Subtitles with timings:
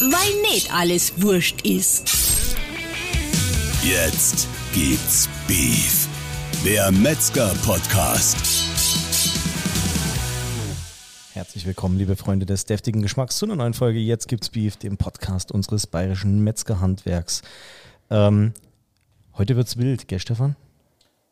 [0.00, 2.56] weil nicht alles wurscht ist.
[3.82, 6.08] Jetzt gibt's Beef.
[6.64, 8.36] Der Metzger-Podcast.
[11.32, 14.96] Herzlich willkommen, liebe Freunde des deftigen Geschmacks, zu einer neuen Folge Jetzt gibt's Beef, dem
[14.96, 17.42] Podcast unseres bayerischen Metzgerhandwerks.
[18.10, 18.54] Ähm,
[19.36, 20.56] heute wird's wild, gell, Stefan?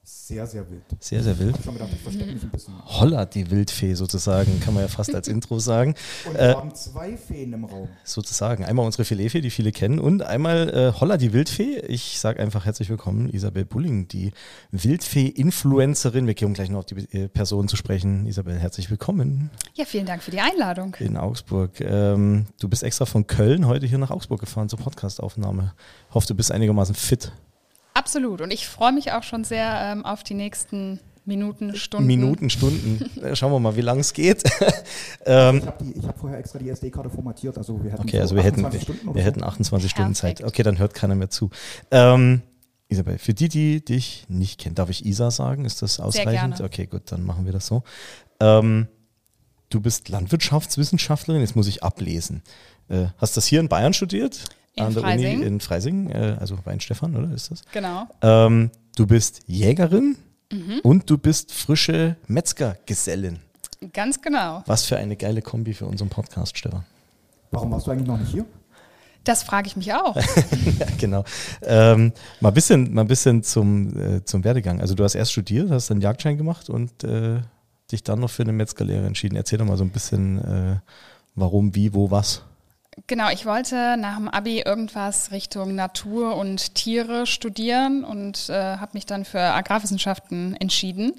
[0.04, 0.82] Sehr, sehr wild.
[0.98, 1.56] Sehr, sehr wild.
[1.60, 2.74] Ich habe gedacht, ich verstecke mich ein bisschen.
[2.86, 5.94] Holla, die Wildfee sozusagen, kann man ja fast als Intro sagen.
[6.26, 7.88] Und wir Äh, haben zwei Feen im Raum.
[8.02, 8.64] sozusagen.
[8.64, 11.78] Einmal unsere Filetfee, die viele kennen, und einmal äh, Holla, die Wildfee.
[11.86, 14.32] Ich sage einfach herzlich willkommen, Isabel Bulling, die
[14.72, 16.26] Wildfee-Influencerin.
[16.26, 18.26] Wir kommen gleich noch auf die äh, Person zu sprechen.
[18.26, 20.96] Isabel, herzlich willkommen Ja, vielen Dank für die Einladung.
[20.98, 21.80] in Augsburg.
[21.80, 25.74] Ähm, du bist extra von Köln heute hier nach Augsburg gefahren zur Podcastaufnahme.
[26.12, 27.30] Hoffe, du bist einigermaßen fit.
[28.02, 28.40] Absolut.
[28.40, 32.08] Und ich freue mich auch schon sehr ähm, auf die nächsten Minuten, Stunden.
[32.08, 32.98] Minuten, Stunden.
[33.34, 34.42] Schauen wir mal, wie lang es geht.
[35.24, 37.56] ähm, Ich habe hab vorher extra die SD-Karte formatiert.
[37.56, 39.26] Also wir hätten okay, so also wir hätten, 28 Stunden wir so.
[39.28, 40.42] hätten 28 Stunden Zeit.
[40.42, 41.50] Okay, dann hört keiner mehr zu.
[41.92, 42.42] Ähm,
[42.88, 45.64] Isabel, für die, die dich nicht kennen, darf ich Isa sagen?
[45.64, 46.56] Ist das ausreichend?
[46.56, 46.64] gerne.
[46.64, 47.84] Okay, gut, dann machen wir das so.
[48.40, 48.88] Ähm,
[49.70, 52.42] du bist Landwirtschaftswissenschaftlerin, jetzt muss ich ablesen.
[52.88, 54.44] Äh, hast das hier in Bayern studiert?
[54.74, 55.36] In An der Freising.
[55.36, 57.62] Uni in Freising, äh, also Weinstefan, oder ist das?
[57.72, 58.06] Genau.
[58.22, 60.16] Ähm, du bist Jägerin
[60.52, 60.80] Mhm.
[60.82, 63.38] und du bist frische Metzgergesellin.
[63.92, 64.62] Ganz genau.
[64.66, 66.84] Was für eine geile Kombi für unseren Podcast, Stefan.
[67.50, 68.44] Warum warst du eigentlich noch nicht hier?
[69.24, 70.16] Das frage ich mich auch.
[70.16, 70.22] Ja,
[70.98, 71.24] genau.
[71.62, 74.80] Ähm, mal ein bisschen, mal ein bisschen zum, äh, zum Werdegang.
[74.80, 77.40] Also du hast erst studiert, hast dann Jagdschein gemacht und äh,
[77.90, 79.36] dich dann noch für eine Metzgerlehre entschieden.
[79.36, 80.76] Erzähl doch mal so ein bisschen, äh,
[81.34, 82.42] warum, wie, wo, was.
[83.06, 88.92] Genau, ich wollte nach dem Abi irgendwas Richtung Natur und Tiere studieren und äh, habe
[88.94, 91.14] mich dann für Agrarwissenschaften entschieden.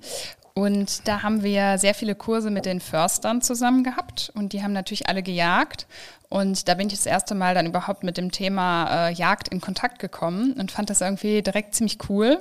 [0.55, 4.73] Und da haben wir sehr viele Kurse mit den Förstern zusammen gehabt und die haben
[4.73, 5.87] natürlich alle gejagt.
[6.29, 9.61] Und da bin ich das erste Mal dann überhaupt mit dem Thema äh, Jagd in
[9.61, 12.39] Kontakt gekommen und fand das irgendwie direkt ziemlich cool.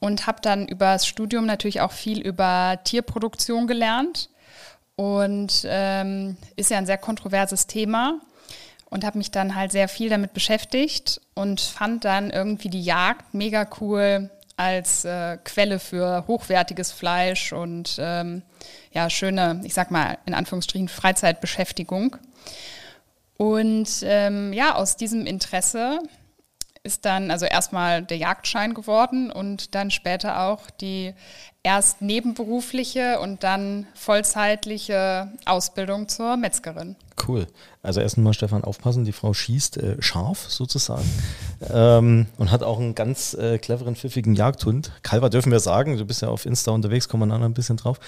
[0.00, 4.28] und habe dann über das Studium natürlich auch viel über Tierproduktion gelernt
[4.96, 8.20] und ähm, ist ja ein sehr kontroverses Thema
[8.94, 13.34] und habe mich dann halt sehr viel damit beschäftigt und fand dann irgendwie die Jagd
[13.34, 18.42] mega cool als äh, Quelle für hochwertiges Fleisch und ähm,
[18.92, 22.16] ja schöne, ich sag mal in Anführungsstrichen Freizeitbeschäftigung.
[23.36, 25.98] Und ähm, ja, aus diesem Interesse
[26.84, 31.14] ist dann also erstmal der Jagdschein geworden und dann später auch die
[31.64, 36.94] erst nebenberufliche und dann vollzeitliche Ausbildung zur Metzgerin.
[37.26, 37.46] Cool.
[37.82, 41.08] Also erst mal, Stefan, aufpassen, die Frau schießt äh, scharf sozusagen
[41.72, 44.92] ähm, und hat auch einen ganz äh, cleveren, pfiffigen Jagdhund.
[45.02, 47.76] Calver dürfen wir sagen, du bist ja auf Insta unterwegs, kommen wir nachher ein bisschen
[47.76, 47.98] drauf.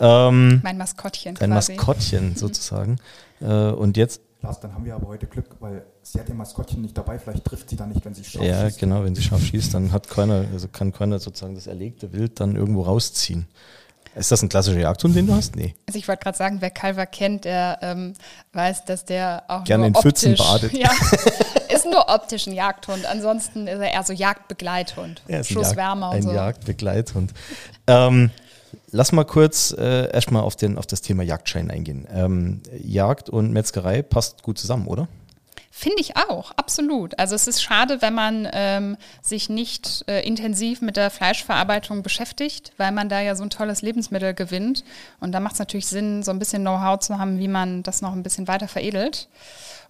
[0.00, 1.74] Ähm, Mein Maskottchen dein quasi.
[1.76, 2.96] Maskottchen sozusagen.
[3.40, 6.82] Äh, und jetzt Lars, dann haben wir aber heute Glück, weil sie hat ihr Maskottchen
[6.82, 7.18] nicht dabei.
[7.18, 8.78] Vielleicht trifft sie dann nicht, wenn sie scharf Ja, schießt.
[8.78, 12.38] genau, wenn sie scharf schießt, dann hat keiner, also kann keiner sozusagen das erlegte Wild
[12.38, 13.46] dann irgendwo rausziehen.
[14.16, 15.56] Ist das ein klassischer Jagdhund, den du hast?
[15.56, 15.74] Nee.
[15.86, 18.14] Also ich wollte gerade sagen, wer Calver kennt, der ähm,
[18.54, 20.72] weiß, dass der auch Gerne nur in Pfützen optisch, badet.
[20.72, 20.90] Ja,
[21.74, 23.04] ist nur optisch ein Jagdhund.
[23.04, 25.22] Ansonsten ist er eher so Jagdbegleithund.
[25.28, 26.32] Er ist ein, Schuss Jagd, wärmer und ein so.
[26.32, 27.34] Jagdbegleithund.
[27.86, 28.30] Ähm,
[28.90, 32.08] lass mal kurz äh, erstmal auf, den, auf das Thema Jagdschein eingehen.
[32.10, 35.08] Ähm, Jagd und Metzgerei passt gut zusammen, oder?
[35.78, 37.18] Finde ich auch, absolut.
[37.18, 42.72] Also es ist schade, wenn man ähm, sich nicht äh, intensiv mit der Fleischverarbeitung beschäftigt,
[42.78, 44.84] weil man da ja so ein tolles Lebensmittel gewinnt.
[45.20, 48.00] Und da macht es natürlich Sinn, so ein bisschen Know-how zu haben, wie man das
[48.00, 49.28] noch ein bisschen weiter veredelt.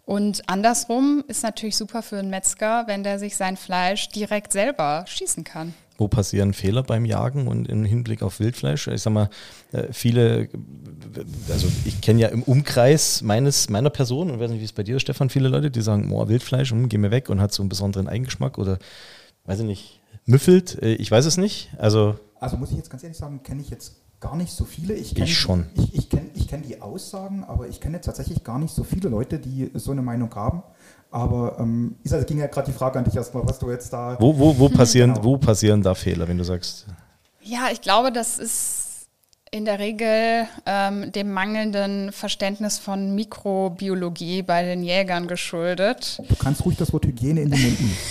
[0.04, 5.04] Und andersrum ist natürlich super für einen Metzger, wenn der sich sein Fleisch direkt selber
[5.06, 5.72] schießen kann.
[5.98, 8.88] Wo passieren Fehler beim Jagen und im Hinblick auf Wildfleisch?
[8.88, 9.30] Ich sag mal,
[9.72, 10.48] äh, viele,
[11.50, 14.82] also ich kenne ja im Umkreis meines, meiner Person, und weiß nicht, wie es bei
[14.82, 17.52] dir ist, Stefan, viele Leute, die sagen, oh, Wildfleisch, hm, geh mir weg und hat
[17.52, 18.78] so einen besonderen Eigengeschmack oder,
[19.44, 21.70] weiß ich nicht, müffelt, äh, ich weiß es nicht.
[21.78, 24.94] Also, Also muss ich jetzt ganz ehrlich sagen, kenne ich jetzt gar nicht so viele.
[24.94, 25.66] Ich, kenn, Ich schon.
[25.74, 29.08] Ich, ich kenne ich kenn die Aussagen, aber ich kenne tatsächlich gar nicht so viele
[29.08, 30.62] Leute, die so eine Meinung haben.
[31.10, 33.92] Aber ähm, Isa, es ging ja gerade die Frage an dich erstmal, was du jetzt
[33.92, 34.16] da.
[34.20, 35.24] wo, wo, wo, passieren, Genau.
[35.24, 36.86] wo passieren da Fehler, wenn du sagst,
[37.42, 38.82] Ja, ich glaube, das ist
[39.52, 46.20] in der Regel ähm, dem mangelnden Verständnis von Mikrobiologie bei den Jägern geschuldet.
[46.28, 47.96] Du kannst ruhig das Wort Hygiene in den Mund nehmen.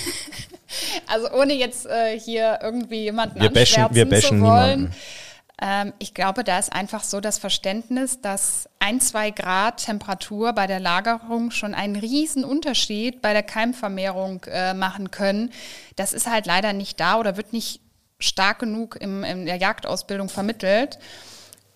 [1.07, 4.79] Also ohne jetzt äh, hier irgendwie jemanden Wir bashen- wir bashen zu wollen.
[4.81, 4.95] niemanden.
[5.61, 10.67] Ähm, ich glaube, da ist einfach so das Verständnis, dass ein, zwei Grad Temperatur bei
[10.67, 15.51] der Lagerung schon einen riesen Unterschied bei der Keimvermehrung äh, machen können.
[15.95, 17.79] Das ist halt leider nicht da oder wird nicht
[18.19, 20.99] stark genug im, in der Jagdausbildung vermittelt.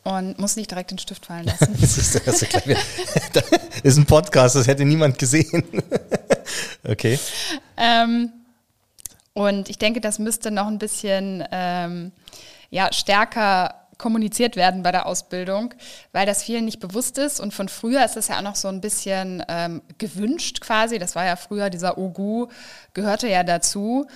[0.04, 1.76] und muss nicht direkt den Stift fallen lassen.
[1.80, 3.46] Das ist, das
[3.84, 5.64] ist ein Podcast, das hätte niemand gesehen.
[6.84, 7.20] Okay.
[7.78, 8.32] Ähm,
[9.34, 12.12] und ich denke, das müsste noch ein bisschen ähm,
[12.70, 15.74] ja, stärker kommuniziert werden bei der Ausbildung,
[16.14, 17.40] weil das vielen nicht bewusst ist.
[17.40, 20.98] Und von früher ist das ja auch noch so ein bisschen ähm, gewünscht quasi.
[20.98, 22.48] Das war ja früher, dieser Ogu
[22.94, 24.08] gehörte ja dazu.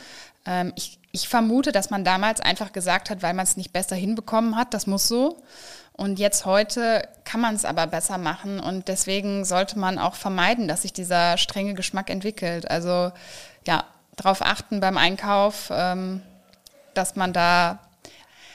[0.46, 3.96] Ähm, ich, ich vermute, dass man damals einfach gesagt hat, weil man es nicht besser
[3.96, 5.38] hinbekommen hat, das muss so.
[5.92, 10.68] Und jetzt heute kann man es aber besser machen und deswegen sollte man auch vermeiden,
[10.68, 12.70] dass sich dieser strenge Geschmack entwickelt.
[12.72, 13.12] Also
[13.68, 13.84] ja,
[14.16, 16.24] darauf achten beim Einkauf, ähm,
[16.96, 17.80] dass man da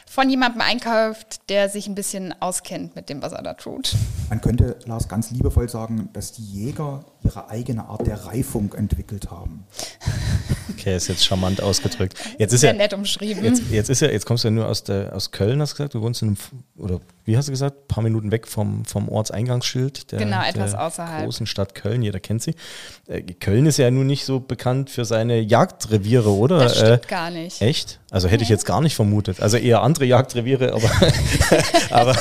[0.08, 3.94] von jemandem einkauft, der sich ein bisschen auskennt mit dem, was er da tut.
[4.28, 9.30] Man könnte, Lars, ganz liebevoll sagen, dass die Jäger ihre eigene Art der Reifung entwickelt
[9.30, 9.64] haben.
[10.70, 12.14] Okay, ist jetzt charmant ausgedrückt.
[12.38, 13.44] Jetzt ist Sehr ja, nett umschrieben.
[13.44, 15.76] jetzt, jetzt ist ja, jetzt kommst du ja nur aus, der, aus Köln, hast du
[15.78, 16.36] gesagt, du wohnst in einem,
[16.76, 20.70] oder wie hast du gesagt, ein paar Minuten weg vom, vom Ortseingangsschild der, Genau, etwas
[20.72, 21.24] der außerhalb.
[21.24, 22.54] großen Stadt Köln, jeder kennt sie.
[23.08, 26.58] Äh, Köln ist ja nun nicht so bekannt für seine Jagdreviere, oder?
[26.60, 27.60] das stimmt Äh, gar nicht.
[27.60, 27.98] Echt?
[28.10, 29.40] Also hätte ich jetzt gar nicht vermutet.
[29.40, 30.90] Also eher andere Jagdreviere, aber,
[31.90, 32.16] aber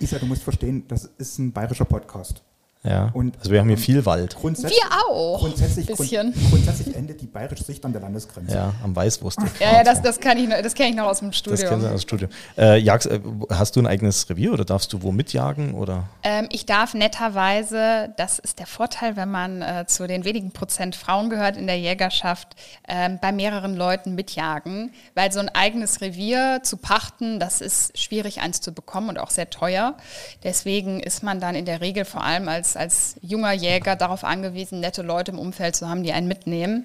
[0.00, 2.42] Isa, du musst verstehen, das ist ein bayerischer Podcast.
[2.84, 3.10] Ja.
[3.12, 4.36] Und- also wir haben hier viel Wald.
[4.36, 5.40] Grundsätzlich, Wir auch.
[5.40, 6.32] Grundsätzlich, Bisschen.
[6.32, 8.54] Grund, grundsätzlich endet die bayerische Sicht an der Landesgrenze.
[8.54, 9.48] Ja, am Weißwurstig.
[9.60, 11.68] Ja, ja, das, das, kann ich noch, das kenne ich noch aus dem Das Studium.
[11.68, 12.30] kennst du aus dem Studium.
[12.56, 13.20] Äh, jagst, äh,
[13.50, 15.74] hast du ein eigenes Revier oder darfst du wo mitjagen?
[15.74, 16.04] Oder?
[16.22, 20.94] Ähm, ich darf netterweise, das ist der Vorteil, wenn man äh, zu den wenigen Prozent
[20.96, 22.48] Frauen gehört in der Jägerschaft,
[22.88, 28.40] ähm, bei mehreren Leuten mitjagen, weil so ein eigenes Revier zu pachten, das ist schwierig,
[28.40, 29.94] eins zu bekommen und auch sehr teuer.
[30.42, 34.80] Deswegen ist man dann in der Regel vor allem als, als junger Jäger darauf angewiesen,
[34.80, 36.84] nette Leute im Umfeld zu haben, die einen mitnehmen.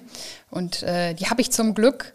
[0.50, 2.12] Und äh, die habe ich zum Glück.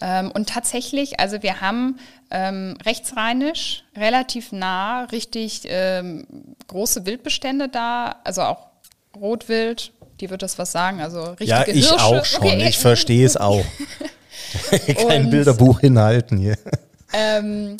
[0.00, 1.98] Ähm, und tatsächlich, also wir haben
[2.30, 6.26] ähm, rechtsrheinisch relativ nah richtig ähm,
[6.68, 8.66] große Wildbestände da, also auch
[9.18, 12.04] Rotwild, die wird das was sagen, also richtige Ja, ich Hirsche.
[12.04, 12.42] auch schon.
[12.44, 13.64] Okay, Ich verstehe es auch.
[15.08, 16.56] Kein Und- Bilderbuch hinhalten hier.
[17.12, 17.76] ähm,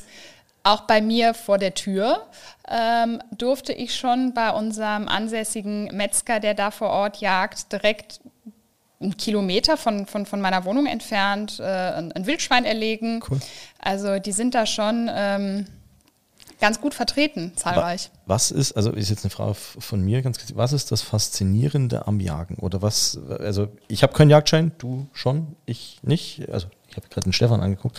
[0.63, 2.27] auch bei mir vor der Tür
[2.69, 8.21] ähm, durfte ich schon bei unserem ansässigen Metzger, der da vor Ort jagt, direkt
[9.01, 13.23] einen Kilometer von, von, von meiner Wohnung entfernt äh, ein, ein Wildschwein erlegen.
[13.29, 13.41] Cool.
[13.79, 15.67] Also die sind da schon ähm,
[16.61, 18.11] ganz gut vertreten, zahlreich.
[18.25, 22.07] Was ist, also ist jetzt eine Frage von mir ganz kurz, was ist das Faszinierende
[22.07, 22.57] am Jagen?
[22.57, 26.49] Oder was, also ich habe keinen Jagdschein, du schon, ich nicht.
[26.51, 27.99] Also ich habe gerade den Stefan angeguckt.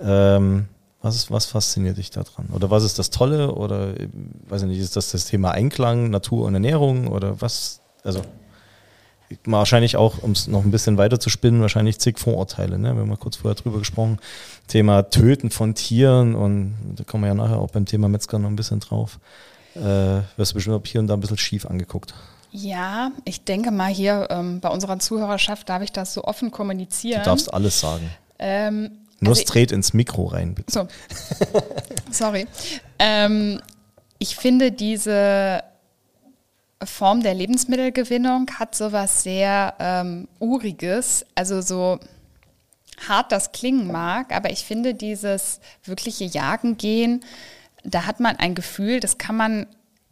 [0.00, 0.68] Ähm,
[1.06, 2.48] was, was fasziniert dich daran?
[2.52, 3.54] Oder was ist das Tolle?
[3.54, 3.94] Oder
[4.48, 7.08] weiß ich nicht, ist das das Thema Einklang, Natur und Ernährung?
[7.08, 7.80] Oder was?
[8.04, 8.22] Also
[9.44, 12.78] wahrscheinlich auch, um es noch ein bisschen weiter zu spinnen, wahrscheinlich zig Vorurteile.
[12.78, 12.94] Ne?
[12.94, 14.18] Wir haben mal kurz vorher drüber gesprochen.
[14.68, 18.48] Thema Töten von Tieren und da kommen wir ja nachher auch beim Thema Metzger noch
[18.48, 19.18] ein bisschen drauf.
[19.74, 22.14] Äh, wirst du bestimmt auch hier und da ein bisschen schief angeguckt.
[22.52, 27.22] Ja, ich denke mal hier ähm, bei unserer Zuhörerschaft darf ich das so offen kommunizieren.
[27.22, 28.08] Du darfst alles sagen.
[28.38, 30.72] Ähm, Nur also straight ins Mikro rein, bitte.
[30.72, 30.88] So,
[32.10, 32.46] sorry.
[32.98, 33.60] Ähm,
[34.18, 35.62] ich finde, diese
[36.82, 41.98] Form der Lebensmittelgewinnung hat sowas sehr ähm, Uriges, also so
[43.08, 47.24] hart das klingen mag, aber ich finde dieses wirkliche Jagen gehen,
[47.84, 49.66] da hat man ein Gefühl, das kann man,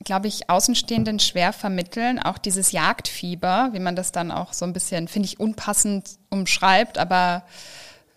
[0.05, 2.19] glaube ich, Außenstehenden schwer vermitteln.
[2.19, 6.99] Auch dieses Jagdfieber, wie man das dann auch so ein bisschen, finde ich, unpassend umschreibt,
[6.99, 7.43] aber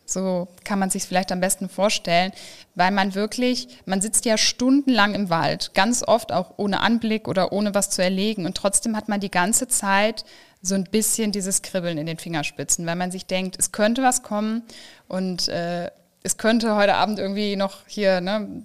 [0.10, 2.32] so kann man sich vielleicht am besten vorstellen,
[2.76, 7.52] weil man wirklich, man sitzt ja stundenlang im Wald, ganz oft auch ohne Anblick oder
[7.52, 8.46] ohne was zu erlegen.
[8.46, 10.24] Und trotzdem hat man die ganze Zeit
[10.62, 14.24] so ein bisschen dieses Kribbeln in den Fingerspitzen, weil man sich denkt, es könnte was
[14.24, 14.64] kommen
[15.08, 15.92] und äh,
[16.24, 18.64] es könnte heute Abend irgendwie noch hier, ne,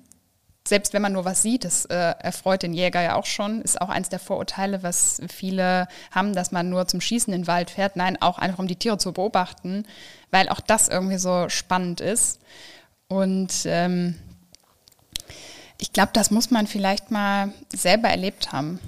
[0.67, 3.81] selbst wenn man nur was sieht, das äh, erfreut den Jäger ja auch schon, ist
[3.81, 7.71] auch eins der Vorurteile, was viele haben, dass man nur zum Schießen in den Wald
[7.71, 7.97] fährt.
[7.97, 9.85] Nein, auch einfach um die Tiere zu beobachten,
[10.31, 12.41] weil auch das irgendwie so spannend ist.
[13.09, 14.15] Und ähm,
[15.79, 18.79] ich glaube, das muss man vielleicht mal selber erlebt haben.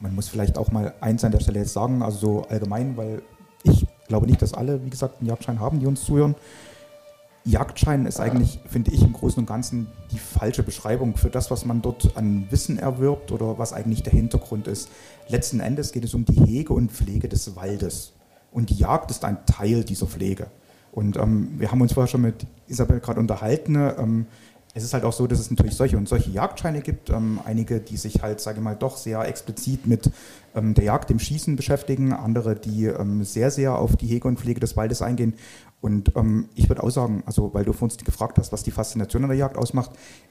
[0.00, 3.22] Man muss vielleicht auch mal eins an der Stelle jetzt sagen, also so allgemein, weil
[3.62, 6.34] ich glaube nicht, dass alle, wie gesagt, einen Jagdschein haben, die uns zuhören.
[7.44, 11.64] Jagdschein ist eigentlich, finde ich, im Großen und Ganzen die falsche Beschreibung für das, was
[11.64, 14.88] man dort an Wissen erwirbt oder was eigentlich der Hintergrund ist.
[15.28, 18.12] Letzten Endes geht es um die Hege und Pflege des Waldes.
[18.52, 20.48] Und die Jagd ist ein Teil dieser Pflege.
[20.92, 23.76] Und ähm, wir haben uns vorher schon mit Isabel gerade unterhalten.
[23.76, 24.26] Ähm,
[24.74, 27.10] es ist halt auch so, dass es natürlich solche und solche Jagdscheine gibt.
[27.10, 30.10] Ähm, einige, die sich halt, sage ich mal, doch sehr explizit mit
[30.54, 32.12] ähm, der Jagd, dem Schießen beschäftigen.
[32.12, 35.34] Andere, die ähm, sehr, sehr auf die Hege und Pflege des Waldes eingehen.
[35.82, 38.70] Und ähm, ich würde auch sagen, also weil du vor uns gefragt hast, was die
[38.70, 39.90] Faszination an der Jagd ausmacht,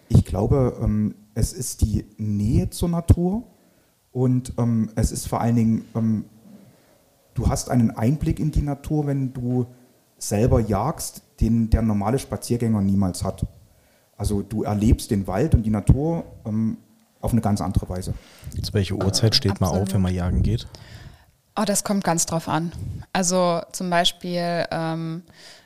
[0.09, 3.43] ich glaube, ähm, es ist die Nähe zur Natur
[4.11, 6.25] und ähm, es ist vor allen Dingen,
[7.33, 9.67] du hast einen Einblick in die Natur, wenn du
[10.17, 13.45] selber jagst, den der normale Spaziergänger niemals hat.
[14.21, 16.77] Also du erlebst den Wald und die Natur ähm,
[17.21, 18.13] auf eine ganz andere Weise.
[18.61, 20.67] Zu welcher Uhrzeit steht man auf, wenn man jagen geht?
[21.55, 22.71] Oh, das kommt ganz drauf an.
[23.13, 25.23] Also zum Beispiel ähm,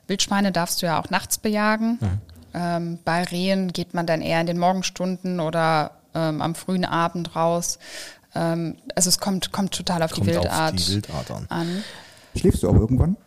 [0.07, 1.99] Wildschweine darfst du ja auch nachts bejagen.
[1.99, 2.21] Mhm.
[2.53, 7.35] Ähm, bei Rehen geht man dann eher in den Morgenstunden oder ähm, am frühen Abend
[7.35, 7.77] raus.
[8.35, 11.45] Ähm, also es kommt, kommt total auf, kommt die, Wildart auf die Wildart an.
[11.49, 11.83] an.
[12.37, 13.17] Schläfst du auch irgendwann?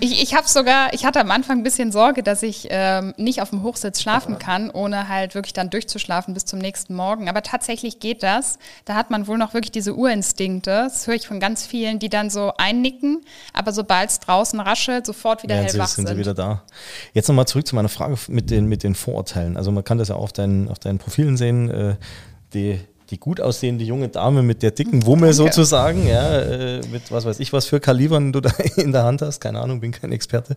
[0.00, 3.40] Ich, ich habe sogar, ich hatte am Anfang ein bisschen Sorge, dass ich ähm, nicht
[3.40, 7.28] auf dem Hochsitz schlafen kann, ohne halt wirklich dann durchzuschlafen bis zum nächsten Morgen.
[7.28, 8.58] Aber tatsächlich geht das.
[8.84, 10.70] Da hat man wohl noch wirklich diese Urinstinkte.
[10.70, 13.20] Das höre ich von ganz vielen, die dann so einnicken,
[13.52, 16.08] aber sobald es draußen raschelt, sofort wieder hellwach sind.
[16.08, 16.64] sind sie wieder da.
[17.14, 19.56] Jetzt nochmal zurück zu meiner Frage mit den, mit den Vorurteilen.
[19.56, 21.70] Also man kann das ja auch auf deinen, auf deinen Profilen sehen.
[21.70, 21.96] Äh,
[22.52, 27.24] die die gut aussehende junge Dame mit der dicken Wumme sozusagen, ja, äh, mit was
[27.24, 30.12] weiß ich, was für Kalibern du da in der Hand hast, keine Ahnung, bin kein
[30.12, 30.56] Experte,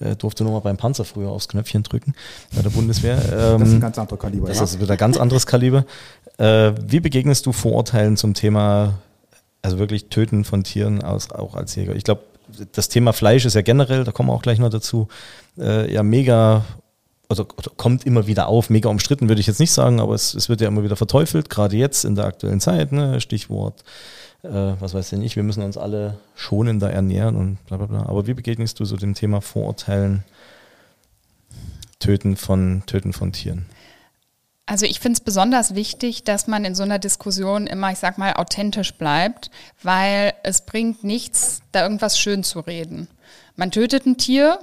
[0.00, 2.14] äh, durfte nur mal beim Panzer früher aufs Knöpfchen drücken
[2.54, 3.16] bei der Bundeswehr.
[3.32, 4.48] Ähm, das ist ein ganz anderer Kaliber.
[4.48, 4.64] Das ja.
[4.64, 5.84] ist wieder ein ganz anderes Kaliber.
[6.38, 8.94] Äh, wie begegnest du Vorurteilen zum Thema,
[9.62, 11.94] also wirklich Töten von Tieren aus, auch als Jäger?
[11.94, 12.22] Ich glaube,
[12.72, 15.08] das Thema Fleisch ist ja generell, da kommen wir auch gleich noch dazu,
[15.58, 16.64] äh, ja mega
[17.32, 20.48] also kommt immer wieder auf, mega umstritten würde ich jetzt nicht sagen, aber es, es
[20.48, 23.20] wird ja immer wieder verteufelt, gerade jetzt in der aktuellen Zeit, ne?
[23.20, 23.82] Stichwort,
[24.42, 28.06] äh, was weiß ich nicht, wir müssen uns alle schonender ernähren und bla bla bla.
[28.06, 30.24] Aber wie begegnest du so dem Thema Vorurteilen,
[31.98, 33.66] Töten von, Töten von Tieren?
[34.66, 38.16] Also ich finde es besonders wichtig, dass man in so einer Diskussion immer, ich sag
[38.16, 39.50] mal, authentisch bleibt,
[39.82, 43.08] weil es bringt nichts, da irgendwas schön zu reden.
[43.56, 44.60] Man tötet ein Tier,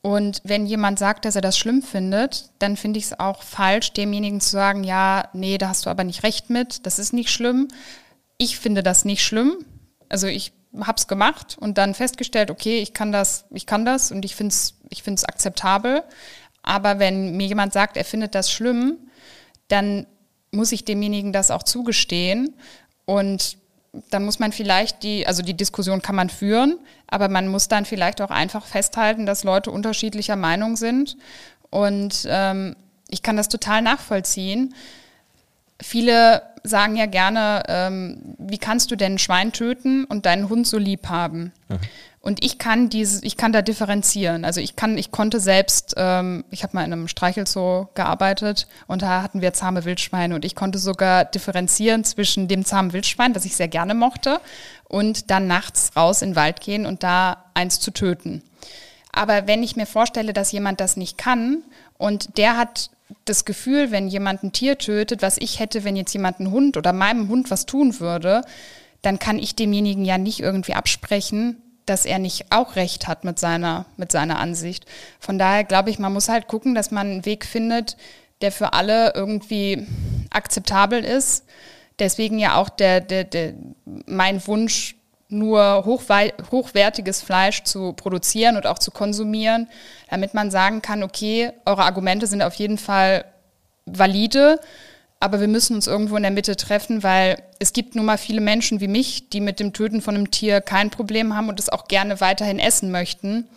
[0.00, 3.92] und wenn jemand sagt, dass er das schlimm findet, dann finde ich es auch falsch,
[3.92, 7.30] demjenigen zu sagen, ja, nee, da hast du aber nicht recht mit, das ist nicht
[7.30, 7.68] schlimm.
[8.36, 9.56] Ich finde das nicht schlimm.
[10.08, 14.12] Also ich habe es gemacht und dann festgestellt, okay, ich kann das, ich kann das
[14.12, 16.02] und ich finde es ich find's akzeptabel.
[16.62, 18.98] Aber wenn mir jemand sagt, er findet das schlimm,
[19.68, 20.06] dann
[20.50, 22.54] muss ich demjenigen das auch zugestehen.
[23.04, 23.58] Und
[24.10, 27.84] dann muss man vielleicht die, also die Diskussion kann man führen, aber man muss dann
[27.84, 31.16] vielleicht auch einfach festhalten, dass Leute unterschiedlicher Meinung sind.
[31.70, 32.76] Und ähm,
[33.08, 34.74] ich kann das total nachvollziehen.
[35.80, 40.66] Viele sagen ja gerne, ähm, wie kannst du denn ein Schwein töten und deinen Hund
[40.66, 41.52] so lieb haben?
[41.68, 41.78] Mhm.
[42.20, 44.44] Und ich kann diese, ich kann da differenzieren.
[44.44, 49.02] Also ich kann, ich konnte selbst, ähm, ich habe mal in einem Streichelzoo gearbeitet und
[49.02, 53.44] da hatten wir zahme Wildschweine und ich konnte sogar differenzieren zwischen dem zahmen Wildschwein, was
[53.44, 54.40] ich sehr gerne mochte,
[54.88, 58.42] und dann nachts raus in den Wald gehen und da eins zu töten.
[59.12, 61.62] Aber wenn ich mir vorstelle, dass jemand das nicht kann
[61.98, 62.90] und der hat
[63.24, 66.76] das Gefühl, wenn jemand ein Tier tötet, was ich hätte, wenn jetzt jemand einen Hund
[66.76, 68.42] oder meinem Hund was tun würde,
[69.02, 73.38] dann kann ich demjenigen ja nicht irgendwie absprechen, dass er nicht auch recht hat mit
[73.38, 74.86] seiner, mit seiner Ansicht.
[75.20, 77.96] Von daher glaube ich, man muss halt gucken, dass man einen Weg findet,
[78.40, 79.86] der für alle irgendwie
[80.30, 81.44] akzeptabel ist.
[81.98, 83.54] Deswegen ja auch der, der, der,
[84.06, 84.94] mein Wunsch,
[85.30, 89.68] nur hochwertiges Fleisch zu produzieren und auch zu konsumieren,
[90.08, 93.26] damit man sagen kann, okay, eure Argumente sind auf jeden Fall
[93.84, 94.58] valide
[95.20, 98.40] aber wir müssen uns irgendwo in der Mitte treffen, weil es gibt nun mal viele
[98.40, 101.68] Menschen wie mich, die mit dem Töten von einem Tier kein Problem haben und es
[101.68, 103.48] auch gerne weiterhin essen möchten.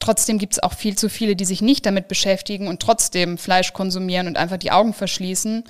[0.00, 3.72] Trotzdem gibt es auch viel zu viele, die sich nicht damit beschäftigen und trotzdem Fleisch
[3.72, 5.64] konsumieren und einfach die Augen verschließen.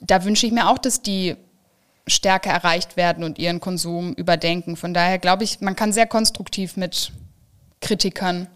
[0.00, 1.36] Da wünsche ich mir auch, dass die
[2.06, 4.76] stärker erreicht werden und ihren Konsum überdenken.
[4.76, 7.12] Von daher glaube ich, man kann sehr konstruktiv mit
[7.80, 8.46] Kritikern.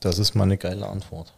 [0.00, 1.32] Das ist mal eine geile Antwort.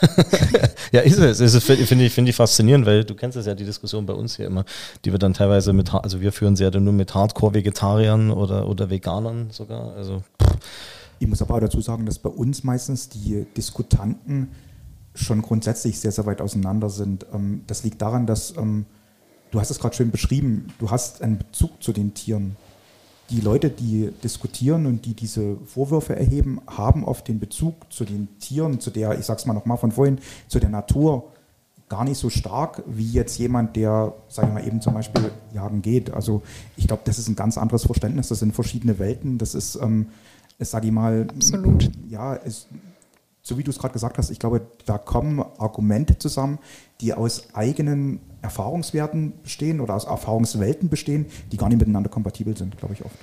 [0.92, 1.40] ja, ist es.
[1.40, 4.36] es Finde ich, find ich faszinierend, weil du kennst es ja, die Diskussion bei uns
[4.36, 4.64] hier immer,
[5.04, 8.68] die wir dann teilweise mit, also wir führen sie ja dann nur mit Hardcore-Vegetariern oder,
[8.68, 9.94] oder Veganern sogar.
[9.94, 10.22] Also,
[11.18, 14.48] ich muss aber auch dazu sagen, dass bei uns meistens die Diskutanten
[15.14, 17.26] schon grundsätzlich sehr, sehr weit auseinander sind.
[17.32, 18.86] Ähm, das liegt daran, dass, ähm,
[19.50, 22.56] du hast es gerade schön beschrieben, du hast einen Bezug zu den Tieren
[23.32, 28.28] die Leute, die diskutieren und die diese Vorwürfe erheben, haben oft den Bezug zu den
[28.38, 31.32] Tieren, zu der, ich sag's mal nochmal von vorhin, zu der Natur
[31.88, 35.82] gar nicht so stark wie jetzt jemand, der, sagen wir mal, eben zum Beispiel jagen
[35.82, 36.12] geht.
[36.12, 36.42] Also
[36.76, 40.06] ich glaube, das ist ein ganz anderes Verständnis, das sind verschiedene Welten, das ist, ähm,
[40.58, 41.90] sage ich mal, Absolut.
[42.08, 42.66] ja, es,
[43.42, 46.58] so wie du es gerade gesagt hast, ich glaube, da kommen Argumente zusammen,
[47.00, 52.76] die aus eigenen Erfahrungswerten bestehen oder aus Erfahrungswelten bestehen, die gar nicht miteinander kompatibel sind,
[52.76, 53.14] glaube ich oft.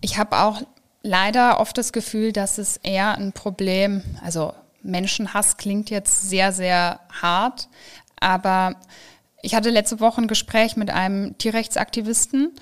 [0.00, 0.62] Ich habe auch
[1.02, 4.52] leider oft das Gefühl, dass es eher ein Problem, also
[4.82, 7.68] Menschenhass klingt jetzt sehr, sehr hart,
[8.18, 8.76] aber
[9.42, 12.52] ich hatte letzte Woche ein Gespräch mit einem Tierrechtsaktivisten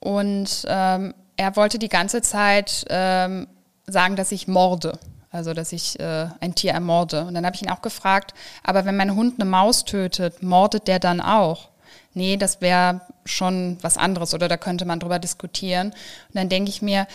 [0.00, 3.46] und ähm, er wollte die ganze Zeit ähm,
[3.86, 4.98] sagen, dass ich morde.
[5.30, 7.24] Also, dass ich äh, ein Tier ermorde.
[7.24, 10.88] Und dann habe ich ihn auch gefragt, aber wenn mein Hund eine Maus tötet, mordet
[10.88, 11.68] der dann auch?
[12.14, 15.88] Nee, das wäre schon was anderes oder da könnte man drüber diskutieren.
[15.88, 17.06] Und dann denke ich mir,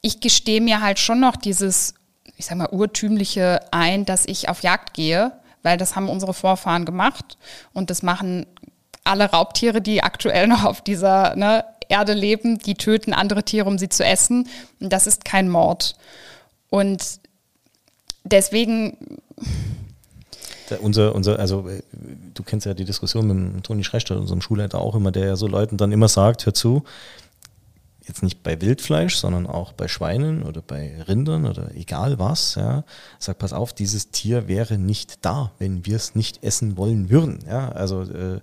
[0.00, 1.94] ich gestehe mir halt schon noch dieses,
[2.36, 6.86] ich sag mal, urtümliche ein, dass ich auf Jagd gehe, weil das haben unsere Vorfahren
[6.86, 7.36] gemacht
[7.74, 8.46] und das machen
[9.04, 13.78] alle Raubtiere, die aktuell noch auf dieser ne, Erde leben, die töten andere Tiere, um
[13.78, 14.48] sie zu essen.
[14.78, 15.96] Und das ist kein Mord.
[16.68, 17.19] Und
[18.24, 18.96] deswegen.
[20.82, 21.82] Unser, unser, also äh,
[22.32, 25.48] du kennst ja die Diskussion mit Toni Schrechter, unserem Schulleiter auch immer, der ja so
[25.48, 26.84] Leuten dann immer sagt, hör zu,
[28.10, 32.84] jetzt nicht bei Wildfleisch, sondern auch bei Schweinen oder bei Rindern oder egal was, ja,
[33.18, 37.40] sag, pass auf, dieses Tier wäre nicht da, wenn wir es nicht essen wollen würden.
[37.46, 38.40] Ja, also, äh,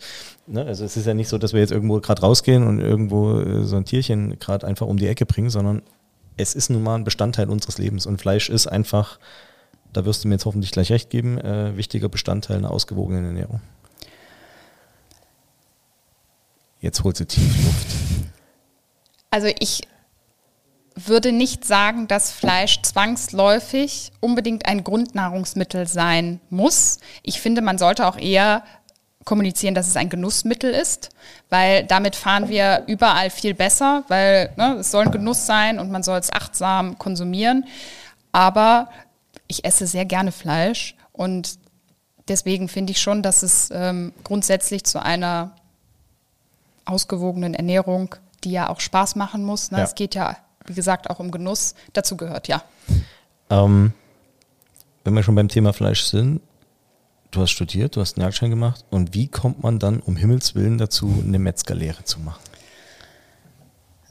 [0.48, 3.40] ne, also es ist ja nicht so, dass wir jetzt irgendwo gerade rausgehen und irgendwo
[3.40, 5.82] äh, so ein Tierchen gerade einfach um die Ecke bringen, sondern
[6.38, 9.20] es ist nun mal ein Bestandteil unseres Lebens und Fleisch ist einfach
[9.94, 13.62] da wirst du mir jetzt hoffentlich gleich recht geben, äh, wichtiger Bestandteil einer ausgewogenen Ernährung.
[16.80, 17.88] Jetzt holt sie tief Luft.
[19.32, 19.88] Also ich
[20.96, 27.00] würde nicht sagen, dass Fleisch zwangsläufig unbedingt ein Grundnahrungsmittel sein muss.
[27.24, 28.64] Ich finde, man sollte auch eher
[29.26, 31.10] kommunizieren, dass es ein Genussmittel ist,
[31.50, 35.92] weil damit fahren wir überall viel besser, weil ne, es soll ein Genuss sein und
[35.92, 37.66] man soll es achtsam konsumieren.
[38.32, 38.90] Aber
[39.48, 41.60] ich esse sehr gerne Fleisch und
[42.28, 45.56] deswegen finde ich schon, dass es ähm, grundsätzlich zu einer
[46.86, 49.80] ausgewogenen Ernährung, die ja auch Spaß machen muss, ne?
[49.80, 49.84] ja.
[49.84, 52.64] es geht ja, wie gesagt, auch um Genuss, dazu gehört, ja.
[53.50, 53.94] Ähm,
[55.04, 56.42] wenn wir schon beim Thema Fleisch sind,
[57.32, 60.56] du hast studiert, du hast einen Jagdschein gemacht und wie kommt man dann um Himmels
[60.56, 62.42] Willen dazu, eine Metzgerlehre zu machen?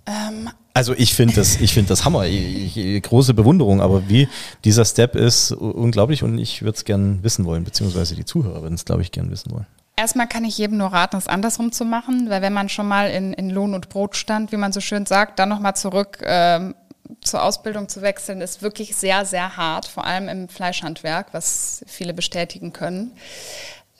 [0.06, 4.28] Ähm, also ich finde das, ich finde das Hammer, ich, ich, große Bewunderung, aber wie
[4.64, 8.84] dieser Step ist unglaublich und ich würde es gerne wissen wollen, beziehungsweise die Zuhörerinnen es,
[8.84, 9.66] glaube ich, gerne wissen wollen.
[9.96, 13.10] Erstmal kann ich jedem nur raten, es andersrum zu machen, weil wenn man schon mal
[13.10, 16.74] in, in Lohn und Brot stand, wie man so schön sagt, dann nochmal zurück ähm,
[17.22, 22.12] zur Ausbildung zu wechseln, ist wirklich sehr, sehr hart, vor allem im Fleischhandwerk, was viele
[22.12, 23.12] bestätigen können.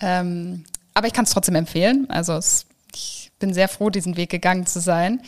[0.01, 2.07] Ähm, aber ich kann es trotzdem empfehlen.
[2.11, 5.23] Also es, ich bin sehr froh, diesen Weg gegangen zu sein.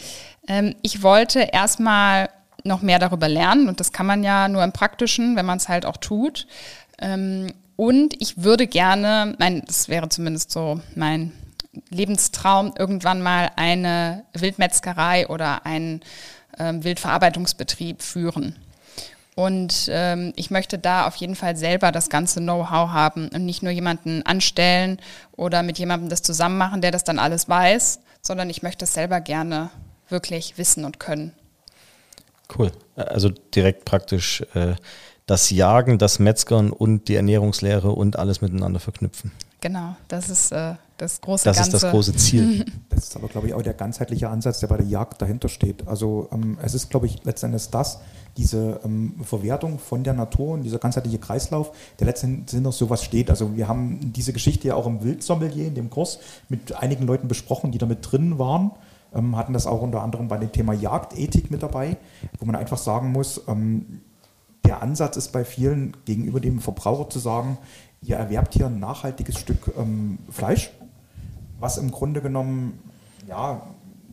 [0.49, 2.31] Ähm, ich wollte erstmal
[2.65, 5.69] noch mehr darüber lernen und das kann man ja nur im Praktischen, wenn man es
[5.69, 6.47] halt auch tut.
[7.01, 11.33] Ähm, und ich würde gerne, mein, das wäre zumindest so mein
[11.91, 16.01] Lebenstraum, irgendwann mal eine Wildmetzgerei oder einen
[16.59, 18.57] ähm, Wildverarbeitungsbetrieb führen.
[19.37, 23.63] Und ähm, ich möchte da auf jeden Fall selber das ganze Know-how haben und nicht
[23.63, 24.99] nur jemanden anstellen
[25.37, 28.95] oder mit jemandem das zusammen machen, der das dann alles weiß, sondern ich möchte es
[28.95, 29.71] selber gerne
[30.09, 31.33] wirklich wissen und können.
[32.57, 32.73] Cool.
[32.97, 34.75] Also direkt praktisch äh,
[35.27, 39.31] das Jagen, das Metzgern und die Ernährungslehre und alles miteinander verknüpfen.
[39.61, 41.77] Genau, das ist äh, das große Das Ganze.
[41.77, 42.64] ist das große Ziel.
[42.90, 45.87] Das ist aber, glaube ich, auch der ganzheitliche Ansatz, der bei der Jagd dahinter steht.
[45.87, 48.01] Also ähm, es ist, glaube ich, letztendlich das,
[48.37, 53.31] diese ähm, Verwertung von der Natur und dieser ganzheitliche Kreislauf, der letztendlich noch sowas steht.
[53.31, 56.18] Also wir haben diese Geschichte ja auch im Wildsommelier, in dem Kurs,
[56.49, 58.73] mit einigen Leuten besprochen, die da mit drin waren
[59.12, 61.97] hatten das auch unter anderem bei dem Thema Jagdethik mit dabei,
[62.38, 64.03] wo man einfach sagen muss, ähm,
[64.64, 67.59] der Ansatz ist bei vielen gegenüber dem Verbraucher zu sagen,
[68.03, 70.71] ihr erwerbt hier ein nachhaltiges Stück ähm, Fleisch,
[71.59, 72.79] was im Grunde genommen
[73.27, 73.62] ja,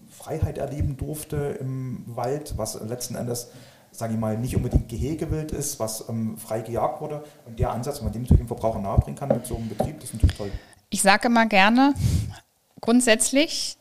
[0.10, 3.50] Freiheit erleben durfte im Wald, was letzten Endes
[3.98, 7.24] sage ich mal, nicht unbedingt Gehegewild ist, was ähm, frei gejagt wurde.
[7.46, 10.00] Und der Ansatz, wenn man dem natürlich dem Verbraucher nahebringen kann mit so einem Betrieb,
[10.00, 10.52] das ist natürlich toll.
[10.90, 11.94] Ich sage immer gerne,
[12.82, 13.78] grundsätzlich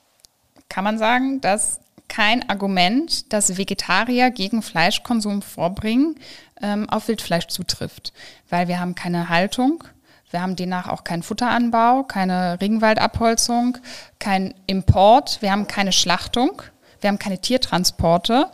[0.69, 6.17] kann man sagen, dass kein Argument, das Vegetarier gegen Fleischkonsum vorbringen,
[6.63, 8.13] ähm, auf Wildfleisch zutrifft.
[8.51, 9.85] Weil wir haben keine Haltung,
[10.31, 13.79] wir haben demnach auch keinen Futteranbau, keine Regenwaldabholzung,
[14.19, 16.63] kein Import, wir haben keine Schlachtung,
[17.01, 18.51] wir haben keine Tiertransporte.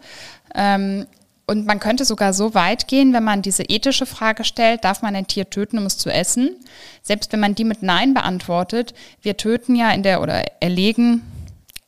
[0.55, 1.07] Ähm,
[1.47, 5.17] und man könnte sogar so weit gehen, wenn man diese ethische Frage stellt, darf man
[5.17, 6.55] ein Tier töten, um es zu essen?
[7.03, 11.23] Selbst wenn man die mit Nein beantwortet, wir töten ja in der oder erlegen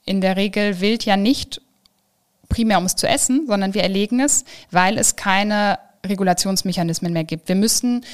[0.04, 1.60] in der Regel wild ja nicht
[2.48, 7.48] primär um es zu essen, sondern wir erlegen es, weil es keine Regulationsmechanismen mehr gibt.
[7.48, 8.04] Wir müssen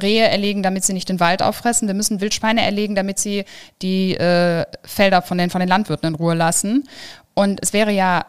[0.00, 1.88] Rehe erlegen, damit sie nicht den Wald auffressen.
[1.88, 3.44] Wir müssen Wildschweine erlegen, damit sie
[3.82, 6.86] die äh, Felder von den, von den Landwirten in Ruhe lassen.
[7.34, 8.26] Und es wäre ja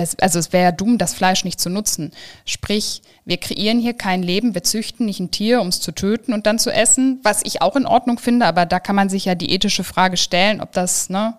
[0.00, 2.12] das, also es wäre ja dumm, das Fleisch nicht zu nutzen.
[2.46, 6.32] Sprich, wir kreieren hier kein Leben, wir züchten nicht ein Tier, um es zu töten
[6.32, 9.26] und dann zu essen, was ich auch in Ordnung finde, aber da kann man sich
[9.26, 11.34] ja die ethische Frage stellen, ob das, ne,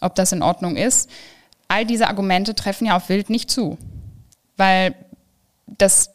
[0.00, 1.10] ob das in Ordnung ist.
[1.66, 3.76] All diese Argumente treffen ja auf Wild nicht zu,
[4.56, 4.94] weil
[5.66, 6.10] das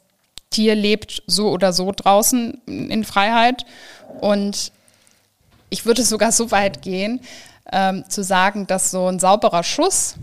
[0.49, 3.65] Tier lebt so oder so draußen in Freiheit
[4.21, 4.71] und
[5.69, 7.19] ich würde sogar so weit gehen,
[7.71, 10.15] ähm, zu sagen, dass so ein sauberer Schuss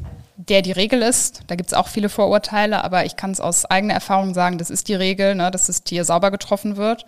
[0.49, 1.43] der die Regel ist.
[1.49, 4.71] Da gibt es auch viele Vorurteile, aber ich kann es aus eigener Erfahrung sagen, das
[4.71, 7.05] ist die Regel, ne, dass das Tier sauber getroffen wird.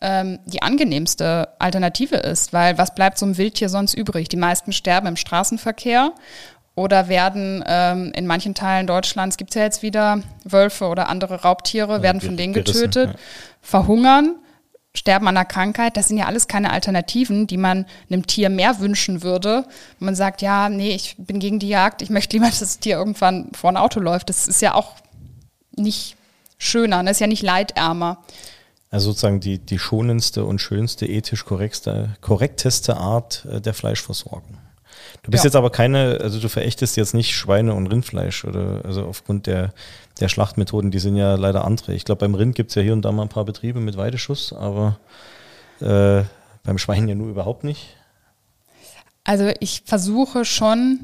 [0.00, 4.28] Ähm, die angenehmste Alternative ist, weil was bleibt so einem Wildtier sonst übrig?
[4.28, 6.12] Die meisten sterben im Straßenverkehr
[6.76, 11.42] oder werden ähm, in manchen Teilen Deutschlands, gibt es ja jetzt wieder Wölfe oder andere
[11.42, 13.18] Raubtiere, ja, werden von denen getötet, ja.
[13.60, 14.36] verhungern
[14.98, 18.80] Sterben an einer Krankheit, das sind ja alles keine Alternativen, die man einem Tier mehr
[18.80, 19.64] wünschen würde.
[19.98, 22.96] man sagt, ja, nee, ich bin gegen die Jagd, ich möchte lieber, dass das Tier
[22.96, 24.28] irgendwann vor ein Auto läuft.
[24.28, 24.96] Das ist ja auch
[25.76, 26.16] nicht
[26.58, 27.10] schöner, das ne?
[27.12, 28.18] ist ja nicht leidärmer.
[28.90, 34.58] Also sozusagen die, die schonendste und schönste, ethisch korrekteste, korrekteste Art äh, der Fleischversorgung.
[35.22, 35.48] Du bist ja.
[35.48, 39.72] jetzt aber keine, also du verächtest jetzt nicht Schweine und Rindfleisch oder also aufgrund der,
[40.20, 41.94] der Schlachtmethoden, die sind ja leider andere.
[41.94, 43.96] Ich glaube, beim Rind gibt es ja hier und da mal ein paar Betriebe mit
[43.96, 44.98] Weideschuss, aber
[45.80, 46.22] äh,
[46.64, 47.96] beim Schwein ja nur überhaupt nicht.
[49.24, 51.00] Also ich versuche schon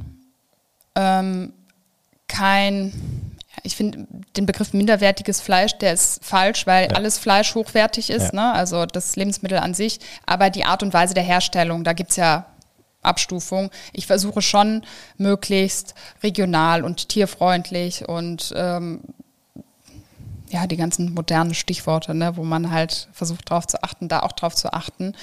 [0.95, 1.53] ähm,
[2.27, 2.93] kein,
[3.63, 6.97] ich finde den Begriff minderwertiges Fleisch, der ist falsch, weil ja.
[6.97, 8.51] alles Fleisch hochwertig ist, ja.
[8.51, 8.53] ne?
[8.53, 12.17] also das Lebensmittel an sich, aber die Art und Weise der Herstellung, da gibt es
[12.17, 12.47] ja
[13.05, 13.71] Abstufung.
[13.93, 14.83] Ich versuche schon
[15.17, 19.01] möglichst regional und tierfreundlich und ähm,
[20.51, 24.33] ja, die ganzen modernen Stichworte, ne, wo man halt versucht drauf zu achten, da auch
[24.33, 25.15] drauf zu achten.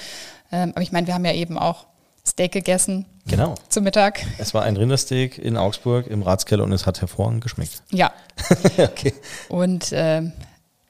[0.51, 1.85] Ähm, aber ich meine, wir haben ja eben auch
[2.25, 3.05] Steak gegessen.
[3.27, 3.55] Genau.
[3.69, 4.25] Zum Mittag.
[4.37, 7.81] Es war ein Rindersteak in Augsburg im Ratskeller und es hat hervorragend geschmeckt.
[7.91, 8.11] Ja.
[8.77, 9.13] okay.
[9.49, 10.23] Und äh,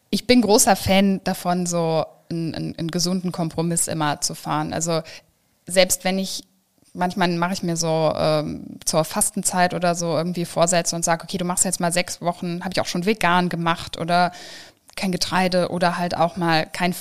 [0.09, 4.73] ich bin großer Fan davon, so einen, einen, einen gesunden Kompromiss immer zu fahren.
[4.73, 5.01] Also
[5.67, 6.43] selbst wenn ich
[6.93, 11.37] manchmal mache ich mir so ähm, zur Fastenzeit oder so irgendwie Vorsätze und sage, okay,
[11.37, 14.31] du machst jetzt mal sechs Wochen, habe ich auch schon vegan gemacht oder
[14.95, 16.93] kein Getreide oder halt auch mal kein,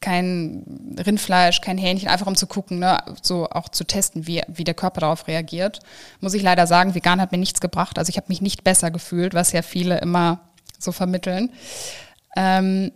[0.00, 4.64] kein Rindfleisch, kein Hähnchen, einfach um zu gucken, ne, so auch zu testen, wie, wie
[4.64, 5.80] der Körper darauf reagiert.
[6.20, 7.98] Muss ich leider sagen, vegan hat mir nichts gebracht.
[7.98, 10.40] Also ich habe mich nicht besser gefühlt, was ja viele immer
[10.78, 11.50] so vermitteln.
[12.36, 12.92] Ähm,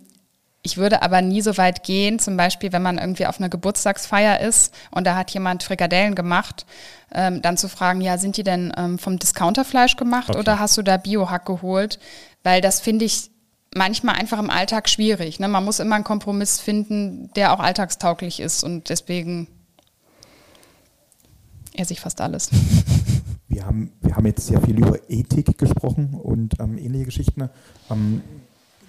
[0.63, 4.41] ich würde aber nie so weit gehen, zum Beispiel, wenn man irgendwie auf einer Geburtstagsfeier
[4.41, 6.65] ist und da hat jemand Frikadellen gemacht,
[7.13, 10.39] ähm, dann zu fragen, ja, sind die denn ähm, vom Discounterfleisch gemacht okay.
[10.39, 11.99] oder hast du da Biohack geholt?
[12.43, 13.31] Weil das finde ich
[13.73, 15.39] manchmal einfach im Alltag schwierig.
[15.39, 15.47] Ne?
[15.47, 19.47] Man muss immer einen Kompromiss finden, der auch alltagstauglich ist und deswegen
[21.73, 22.49] esse ich fast alles.
[23.47, 27.49] Wir haben, wir haben jetzt sehr viel über Ethik gesprochen und ähm, ähnliche Geschichten.
[27.89, 28.21] Ähm,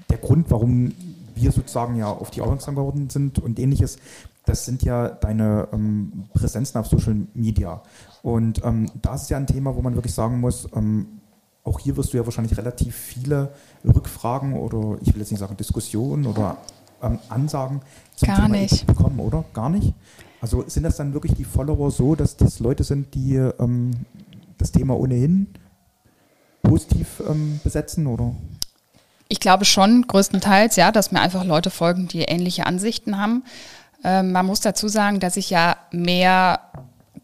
[0.08, 0.92] der Grund, warum
[1.34, 3.98] wir sozusagen ja auf die aufmerksam geworden sind und ähnliches,
[4.44, 7.82] das sind ja deine ähm, Präsenzen auf Social Media.
[8.22, 11.20] Und ähm, das ist ja ein Thema, wo man wirklich sagen muss, ähm,
[11.64, 13.50] auch hier wirst du ja wahrscheinlich relativ viele
[13.84, 16.56] Rückfragen oder ich will jetzt nicht sagen Diskussionen oder
[17.02, 17.80] ähm, Ansagen
[18.16, 18.86] zum Gar Thema nicht.
[18.86, 19.44] bekommen, oder?
[19.52, 19.94] Gar nicht?
[20.40, 23.92] Also sind das dann wirklich die Follower so, dass das Leute sind, die ähm,
[24.58, 25.46] das Thema ohnehin
[26.62, 28.34] positiv ähm, besetzen, oder?
[29.32, 33.44] Ich glaube schon größtenteils, ja, dass mir einfach Leute folgen, die ähnliche Ansichten haben.
[34.04, 36.60] Ähm, man muss dazu sagen, dass ich ja mehr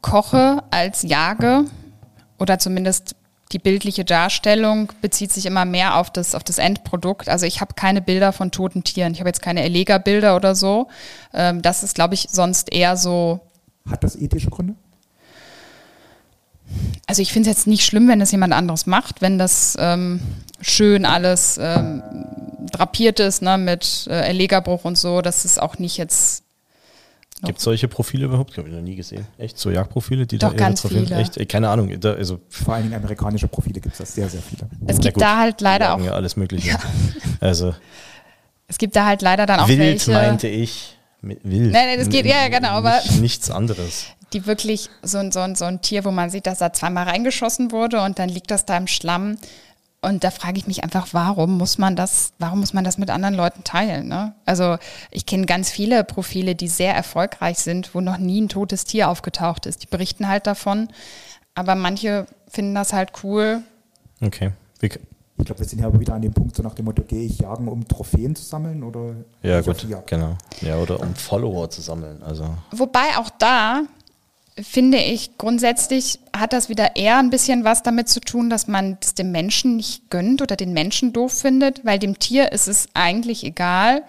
[0.01, 1.67] koche als jage
[2.39, 3.15] oder zumindest
[3.53, 7.29] die bildliche Darstellung bezieht sich immer mehr auf das, auf das Endprodukt.
[7.29, 9.13] Also ich habe keine Bilder von toten Tieren.
[9.13, 10.89] Ich habe jetzt keine Erlegerbilder oder so.
[11.35, 13.41] Ähm, das ist, glaube ich, sonst eher so.
[13.91, 14.77] Hat das ethische Gründe?
[17.07, 20.21] Also ich finde es jetzt nicht schlimm, wenn das jemand anderes macht, wenn das ähm,
[20.61, 22.03] schön alles ähm,
[22.71, 25.23] drapiert ist, ne, mit äh, Erlegerbruch und so.
[25.23, 26.45] Das ist auch nicht jetzt.
[27.45, 28.51] Gibt es solche Profile überhaupt?
[28.51, 29.25] Ich habe ich noch nie gesehen.
[29.39, 29.59] Echt?
[29.59, 31.17] So Jagdprofile, die Doch, da ganz viele.
[31.17, 31.49] Echt?
[31.49, 31.99] Keine Ahnung.
[32.01, 34.69] Da, also Vor allen Dingen amerikanische Profile gibt es da sehr, sehr viele.
[34.89, 36.01] Es gibt da halt leider auch.
[36.01, 36.69] Ja, alles Mögliche.
[36.69, 36.79] Ja.
[37.41, 37.75] Also.
[38.67, 40.11] Es gibt da halt leider dann auch wild, welche.
[40.11, 40.97] meinte ich.
[41.23, 41.45] Wild.
[41.45, 43.01] Nein, nein, das geht, ja, genau, aber.
[43.21, 46.59] Nichts anderes die wirklich so, ein so, ein so ein Tier, wo man sieht, dass
[46.59, 49.37] da zweimal reingeschossen wurde und dann liegt das da im Schlamm.
[50.01, 53.11] Und da frage ich mich einfach, warum muss man das, warum muss man das mit
[53.11, 54.07] anderen Leuten teilen?
[54.07, 54.33] Ne?
[54.47, 54.77] Also
[55.11, 59.09] ich kenne ganz viele Profile, die sehr erfolgreich sind, wo noch nie ein totes Tier
[59.09, 59.83] aufgetaucht ist.
[59.83, 60.89] Die berichten halt davon,
[61.57, 63.63] aber manche finden das halt cool.
[64.21, 64.53] Okay.
[64.79, 67.03] Wie, Ich glaube, wir sind ja aber wieder an dem Punkt, so nach dem Motto,
[67.03, 70.37] gehe ich jagen, um Trophäen zu sammeln oder Ja, ich auf gut, genau.
[70.61, 72.23] Ja, oder um Follower zu sammeln.
[72.23, 73.83] Also, Wobei auch da
[74.63, 78.99] finde ich grundsätzlich hat das wieder eher ein bisschen was damit zu tun, dass man
[79.01, 82.89] es dem Menschen nicht gönnt oder den Menschen doof findet, weil dem Tier ist es
[82.95, 84.03] eigentlich egal,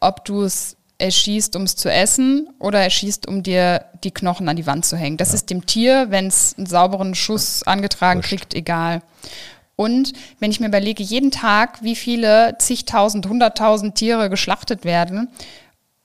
[0.00, 4.56] ob du es erschießt, um es zu essen oder erschießt, um dir die Knochen an
[4.56, 5.16] die Wand zu hängen.
[5.16, 8.28] Das ist dem Tier, wenn es einen sauberen Schuss angetragen Wurscht.
[8.28, 9.02] kriegt, egal.
[9.76, 15.28] Und wenn ich mir überlege, jeden Tag, wie viele zigtausend, hunderttausend Tiere geschlachtet werden,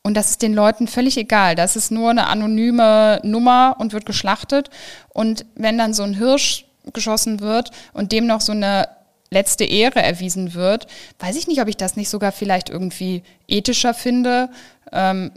[0.05, 1.55] und das ist den Leuten völlig egal.
[1.55, 4.69] Das ist nur eine anonyme Nummer und wird geschlachtet.
[5.09, 8.87] Und wenn dann so ein Hirsch geschossen wird und dem noch so eine
[9.31, 10.85] letzte Ehre erwiesen wird,
[11.17, 14.49] weiß ich nicht, ob ich das nicht sogar vielleicht irgendwie ethischer finde,
[14.91, 15.31] ähm,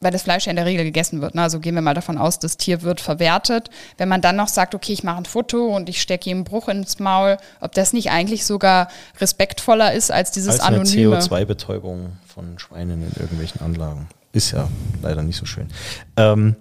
[0.00, 1.36] weil das Fleisch ja in der Regel gegessen wird.
[1.36, 1.42] Ne?
[1.42, 3.70] Also gehen wir mal davon aus, das Tier wird verwertet.
[3.96, 6.44] Wenn man dann noch sagt, okay, ich mache ein Foto und ich stecke ihm einen
[6.44, 8.88] Bruch ins Maul, ob das nicht eigentlich sogar
[9.20, 11.20] respektvoller ist als dieses als eine Anonyme.
[11.20, 14.08] CO2-Betäubung von Schweinen in irgendwelchen Anlagen.
[14.32, 14.68] Ist ja
[15.02, 15.68] leider nicht so schön.
[16.16, 16.56] Ähm,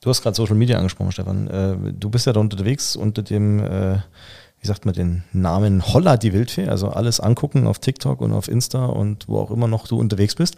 [0.00, 1.48] du hast gerade Social Media angesprochen, Stefan.
[1.48, 3.96] Äh, du bist ja da unterwegs unter dem, äh,
[4.60, 8.46] wie sagt man den Namen Holla die Wildfee, also alles angucken auf TikTok und auf
[8.46, 10.56] Insta und wo auch immer noch du unterwegs bist.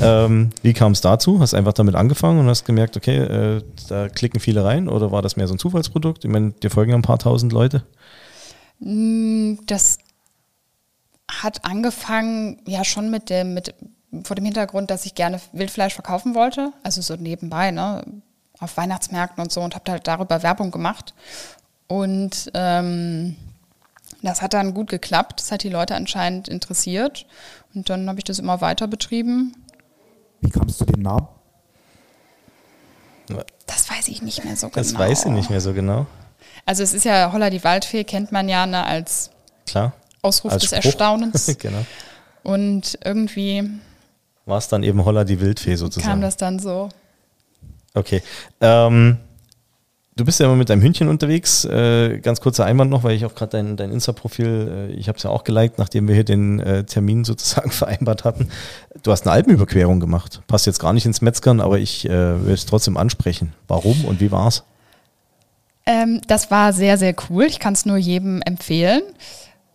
[0.00, 1.40] Ähm, wie kam es dazu?
[1.40, 5.22] Hast einfach damit angefangen und hast gemerkt, okay, äh, da klicken viele rein oder war
[5.22, 6.24] das mehr so ein Zufallsprodukt?
[6.24, 7.84] Ich meine, dir folgen ja ein paar tausend Leute.
[8.78, 9.98] Das
[11.28, 13.74] hat angefangen, ja schon mit dem, mit,
[14.24, 18.04] vor dem Hintergrund, dass ich gerne Wildfleisch verkaufen wollte, also so nebenbei, ne,
[18.58, 21.14] auf Weihnachtsmärkten und so und habe halt darüber Werbung gemacht.
[21.88, 23.36] Und ähm,
[24.22, 27.26] das hat dann gut geklappt, das hat die Leute anscheinend interessiert
[27.74, 29.52] und dann habe ich das immer weiter betrieben.
[30.40, 31.28] Wie kam es zu dem Namen?
[33.66, 35.00] Das weiß ich nicht mehr so Das genau.
[35.00, 36.06] weiß ich nicht mehr so genau.
[36.64, 39.30] Also es ist ja Holla die Waldfee, kennt man ja ne, als
[39.66, 39.92] Klar.
[40.22, 40.84] Ausruf Als des Spruch.
[40.84, 41.56] Erstaunens.
[41.58, 41.84] genau.
[42.42, 43.68] Und irgendwie
[44.46, 46.08] War es dann eben Holla die Wildfee sozusagen.
[46.08, 46.88] kam das dann so.
[47.94, 48.22] Okay.
[48.60, 49.18] Ähm,
[50.14, 51.64] du bist ja immer mit deinem Hündchen unterwegs.
[51.64, 55.16] Äh, ganz kurzer Einwand noch, weil ich auch gerade dein, dein Insta-Profil, äh, ich habe
[55.16, 58.48] es ja auch geliked, nachdem wir hier den äh, Termin sozusagen vereinbart hatten.
[59.02, 60.42] Du hast eine Alpenüberquerung gemacht.
[60.46, 63.52] Passt jetzt gar nicht ins Metzgern, aber ich äh, will es trotzdem ansprechen.
[63.66, 64.64] Warum und wie war's?
[65.86, 67.44] Ähm, das war sehr, sehr cool.
[67.44, 69.02] Ich kann es nur jedem empfehlen.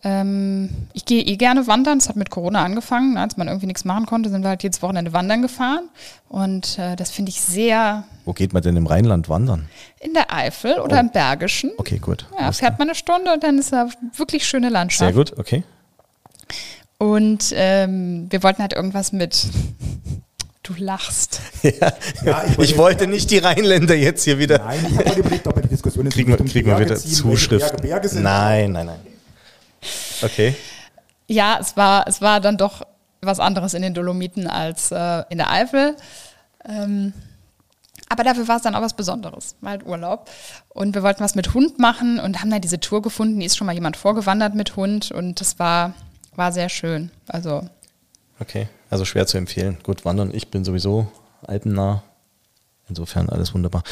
[0.04, 1.98] Ähm, ich gehe eh gerne wandern.
[1.98, 3.16] Es hat mit Corona angefangen.
[3.16, 5.88] Als man irgendwie nichts machen konnte, sind wir halt jedes Wochenende wandern gefahren.
[6.28, 9.68] Und äh, das finde ich sehr Wo geht man denn im Rheinland wandern?
[10.00, 11.00] in der Eifel oder Oh.
[11.00, 11.70] im Bergischen.
[11.76, 12.26] Okay, gut.
[12.32, 13.86] Ja, Alles fährt man eine Stunde und dann ist da
[14.16, 14.98] wirklich schöne Landschaft.
[14.98, 15.62] Sehr gut, okay.
[16.98, 19.46] Und ähm, wir wollten halt irgendwas mit.
[20.64, 21.40] Du lachst.
[22.24, 24.58] Ja, Ich wollte nicht die Rheinländer jetzt hier wieder.
[24.58, 27.58] Nein, ich habe überlegt, ob wir die Diskussion jetzt Kriegen wir, kriegen wir wieder Zuschriften?
[27.76, 28.22] Berge, Berge sind.
[28.22, 28.98] Nein, nein, nein.
[30.22, 30.54] Okay.
[31.28, 32.82] Ja, es war, es war dann doch
[33.20, 35.96] was anderes in den Dolomiten als äh, in der Eifel.
[36.64, 37.12] Ähm,
[38.08, 40.28] aber dafür war es dann auch was Besonderes, war halt Urlaub.
[40.68, 43.40] Und wir wollten was mit Hund machen und haben dann diese Tour gefunden.
[43.40, 45.94] Die ist schon mal jemand vorgewandert mit Hund und das war,
[46.34, 47.10] war sehr schön.
[47.28, 47.68] Also
[48.40, 49.78] Okay, also schwer zu empfehlen.
[49.84, 51.06] Gut, wandern, ich bin sowieso
[51.46, 52.02] alpennah.
[52.88, 53.84] Insofern alles wunderbar.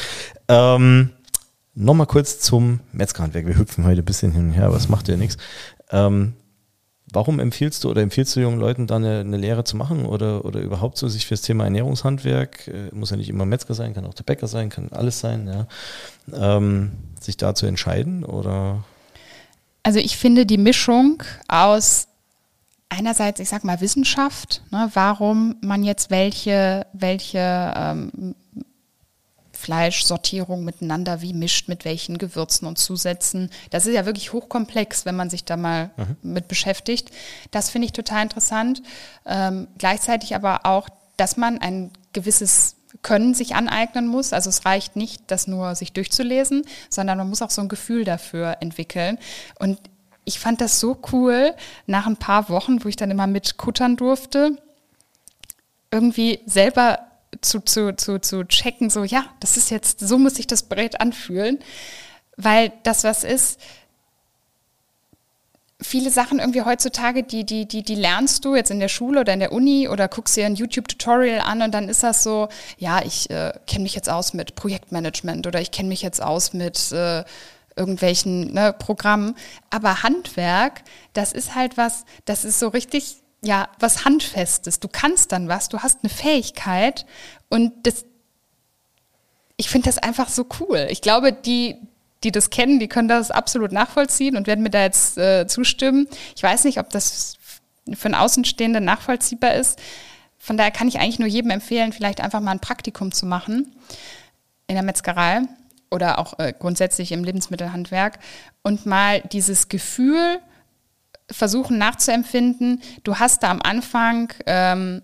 [0.49, 1.11] Ähm,
[1.73, 3.45] Nochmal kurz zum Metzgerhandwerk.
[3.47, 5.37] Wir hüpfen heute ein bisschen hin und her, aber es macht ja nichts.
[5.91, 6.33] Ähm,
[7.11, 10.45] warum empfiehlst du oder empfiehlst du jungen Leuten da eine, eine Lehre zu machen oder,
[10.45, 14.05] oder überhaupt so sich fürs Thema Ernährungshandwerk, äh, muss ja nicht immer Metzger sein, kann
[14.05, 15.67] auch der Bäcker sein, kann alles sein, ja,
[16.57, 18.83] ähm, sich da zu entscheiden oder?
[19.83, 22.07] Also ich finde die Mischung aus
[22.89, 28.35] einerseits, ich sag mal, Wissenschaft, ne, warum man jetzt welche, welche ähm,
[29.61, 33.49] Fleischsortierung miteinander wie mischt, mit welchen Gewürzen und Zusätzen.
[33.69, 35.91] Das ist ja wirklich hochkomplex, wenn man sich da mal
[36.23, 37.11] mit beschäftigt.
[37.51, 38.81] Das finde ich total interessant.
[39.25, 44.33] Ähm, gleichzeitig aber auch, dass man ein gewisses Können sich aneignen muss.
[44.33, 48.03] Also es reicht nicht, das nur sich durchzulesen, sondern man muss auch so ein Gefühl
[48.03, 49.17] dafür entwickeln.
[49.59, 49.79] Und
[50.25, 51.53] ich fand das so cool,
[51.85, 54.57] nach ein paar Wochen, wo ich dann immer mitkuttern durfte,
[55.91, 56.99] irgendwie selber
[57.39, 60.99] zu, zu, zu, zu checken, so ja, das ist jetzt, so muss sich das Brett
[60.99, 61.59] anfühlen,
[62.35, 63.59] weil das was ist,
[65.81, 69.33] viele Sachen irgendwie heutzutage, die, die, die, die lernst du jetzt in der Schule oder
[69.33, 73.01] in der Uni oder guckst dir ein YouTube-Tutorial an und dann ist das so, ja,
[73.03, 76.91] ich äh, kenne mich jetzt aus mit Projektmanagement oder ich kenne mich jetzt aus mit
[76.91, 77.23] äh,
[77.75, 79.35] irgendwelchen ne, Programmen.
[79.69, 84.79] Aber Handwerk, das ist halt was, das ist so richtig, ja, was Handfestes.
[84.79, 87.05] Du kannst dann was, du hast eine Fähigkeit
[87.49, 88.05] und das,
[89.57, 90.87] ich finde das einfach so cool.
[90.89, 91.75] Ich glaube, die,
[92.23, 96.07] die das kennen, die können das absolut nachvollziehen und werden mir da jetzt äh, zustimmen.
[96.35, 97.35] Ich weiß nicht, ob das
[97.91, 99.79] für einen Außenstehenden nachvollziehbar ist.
[100.37, 103.75] Von daher kann ich eigentlich nur jedem empfehlen, vielleicht einfach mal ein Praktikum zu machen
[104.67, 105.41] in der Metzgerei
[105.89, 108.19] oder auch äh, grundsätzlich im Lebensmittelhandwerk
[108.63, 110.39] und mal dieses Gefühl
[111.31, 112.81] versuchen nachzuempfinden.
[113.03, 115.01] Du hast da am Anfang ähm,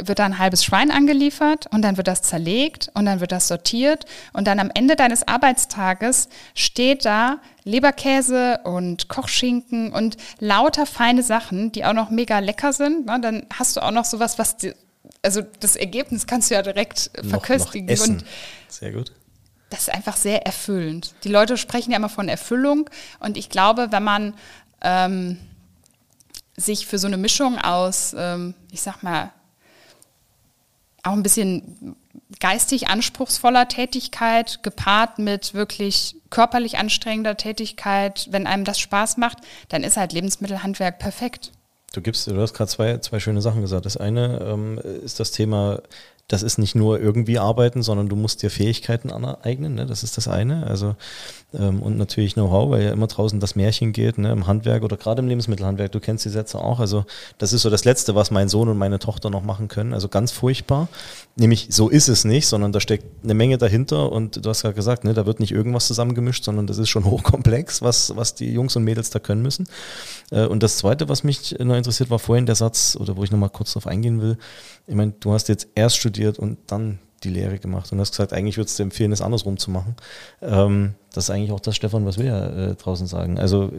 [0.00, 3.46] wird da ein halbes Schwein angeliefert und dann wird das zerlegt und dann wird das
[3.46, 11.22] sortiert und dann am Ende deines Arbeitstages steht da Leberkäse und Kochschinken und lauter feine
[11.22, 13.06] Sachen, die auch noch mega lecker sind.
[13.06, 13.20] Ne?
[13.20, 14.74] Dann hast du auch noch sowas, was die,
[15.22, 17.86] also das Ergebnis kannst du ja direkt noch, verköstigen.
[17.86, 18.16] Noch essen.
[18.16, 18.24] Und
[18.68, 19.12] Sehr gut.
[19.70, 21.14] Das ist einfach sehr erfüllend.
[21.24, 22.90] Die Leute sprechen ja immer von Erfüllung
[23.20, 24.34] und ich glaube, wenn man
[24.84, 25.38] ähm,
[26.56, 29.32] sich für so eine Mischung aus, ähm, ich sag mal,
[31.02, 31.96] auch ein bisschen
[32.40, 39.82] geistig anspruchsvoller Tätigkeit gepaart mit wirklich körperlich anstrengender Tätigkeit, wenn einem das Spaß macht, dann
[39.82, 41.52] ist halt Lebensmittelhandwerk perfekt.
[41.92, 43.86] Du gibst, du hast gerade zwei, zwei schöne Sachen gesagt.
[43.86, 45.80] Das eine ähm, ist das Thema
[46.28, 49.84] das ist nicht nur irgendwie arbeiten, sondern du musst dir Fähigkeiten aneignen, ne?
[49.84, 50.66] das ist das eine.
[50.66, 50.96] Also
[51.52, 54.32] ähm, und natürlich Know-how, weil ja immer draußen das Märchen geht, ne?
[54.32, 56.80] im Handwerk oder gerade im Lebensmittelhandwerk, du kennst die Sätze auch.
[56.80, 57.04] Also
[57.36, 59.92] das ist so das Letzte, was mein Sohn und meine Tochter noch machen können.
[59.92, 60.88] Also ganz furchtbar.
[61.36, 64.74] Nämlich so ist es nicht, sondern da steckt eine Menge dahinter und du hast gerade
[64.74, 68.50] gesagt, ne, da wird nicht irgendwas zusammengemischt, sondern das ist schon hochkomplex, was, was die
[68.50, 69.68] Jungs und Mädels da können müssen.
[70.30, 73.30] Äh, und das Zweite, was mich noch interessiert, war vorhin der Satz, oder wo ich
[73.30, 74.38] nochmal kurz drauf eingehen will.
[74.86, 78.32] Ich meine, du hast jetzt erst studiert und dann die Lehre gemacht und hast gesagt,
[78.32, 79.96] eigentlich würdest du empfehlen, es andersrum zu machen.
[80.42, 83.38] Ähm, das ist eigentlich auch das, Stefan, was wir ja äh, draußen sagen.
[83.38, 83.72] Also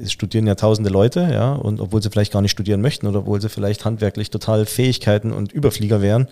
[0.00, 3.20] es studieren ja tausende Leute, ja, und obwohl sie vielleicht gar nicht studieren möchten oder
[3.20, 6.28] obwohl sie vielleicht handwerklich total Fähigkeiten und Überflieger wären,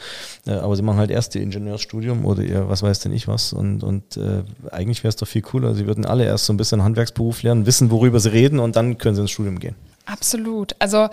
[0.47, 3.53] äh, aber sie machen halt erst ihr Ingenieursstudium oder ihr, was weiß denn ich was
[3.53, 6.57] und, und äh, eigentlich wäre es doch viel cooler, sie würden alle erst so ein
[6.57, 9.75] bisschen Handwerksberuf lernen, wissen, worüber sie reden und dann können sie ins Studium gehen.
[10.07, 10.75] Absolut.
[10.79, 11.09] Also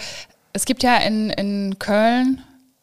[0.53, 2.41] es gibt ja in, in Köln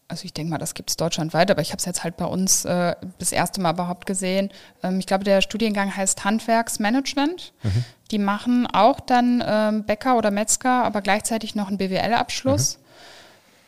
[0.08, 2.24] also ich denke mal, das gibt es deutschlandweit, aber ich habe es jetzt halt bei
[2.24, 4.50] uns äh, das erste Mal überhaupt gesehen.
[4.82, 7.52] Ähm, ich glaube, der Studiengang heißt Handwerksmanagement.
[7.62, 7.84] Mhm.
[8.10, 12.78] Die machen auch dann ähm, Bäcker oder Metzger, aber gleichzeitig noch einen BWL-Abschluss.
[12.78, 12.82] Mhm.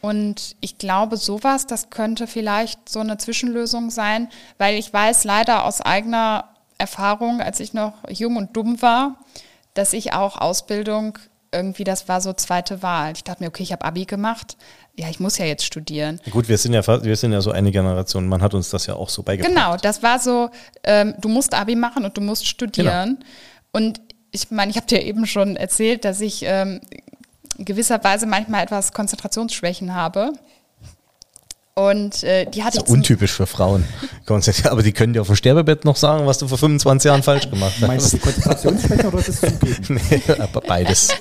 [0.01, 5.67] Und ich glaube, sowas, das könnte vielleicht so eine Zwischenlösung sein, weil ich weiß leider
[5.67, 6.49] aus eigener
[6.79, 9.17] Erfahrung, als ich noch jung und dumm war,
[9.75, 11.19] dass ich auch Ausbildung
[11.53, 13.13] irgendwie, das war so zweite Wahl.
[13.13, 14.57] Ich dachte mir, okay, ich habe Abi gemacht,
[14.97, 16.21] ja, ich muss ja jetzt studieren.
[16.31, 18.95] Gut, wir sind ja wir sind ja so eine Generation, man hat uns das ja
[18.95, 19.55] auch so beigebracht.
[19.55, 20.51] Genau, das war so,
[20.85, 23.19] ähm, du musst Abi machen und du musst studieren.
[23.19, 23.31] Genau.
[23.73, 24.01] Und
[24.33, 26.81] ich meine, ich habe dir eben schon erzählt, dass ich ähm,
[27.59, 30.33] gewisserweise manchmal etwas Konzentrationsschwächen habe.
[31.75, 33.87] Und äh, die hatte das ist untypisch für Frauen.
[34.65, 37.49] Aber die können dir auf dem Sterbebett noch sagen, was du vor 25 Jahren falsch
[37.49, 37.87] gemacht hast.
[37.87, 40.01] Meinst du die Konzentrationsschwäche oder ist es zugeben?
[40.11, 41.09] nee, aber beides.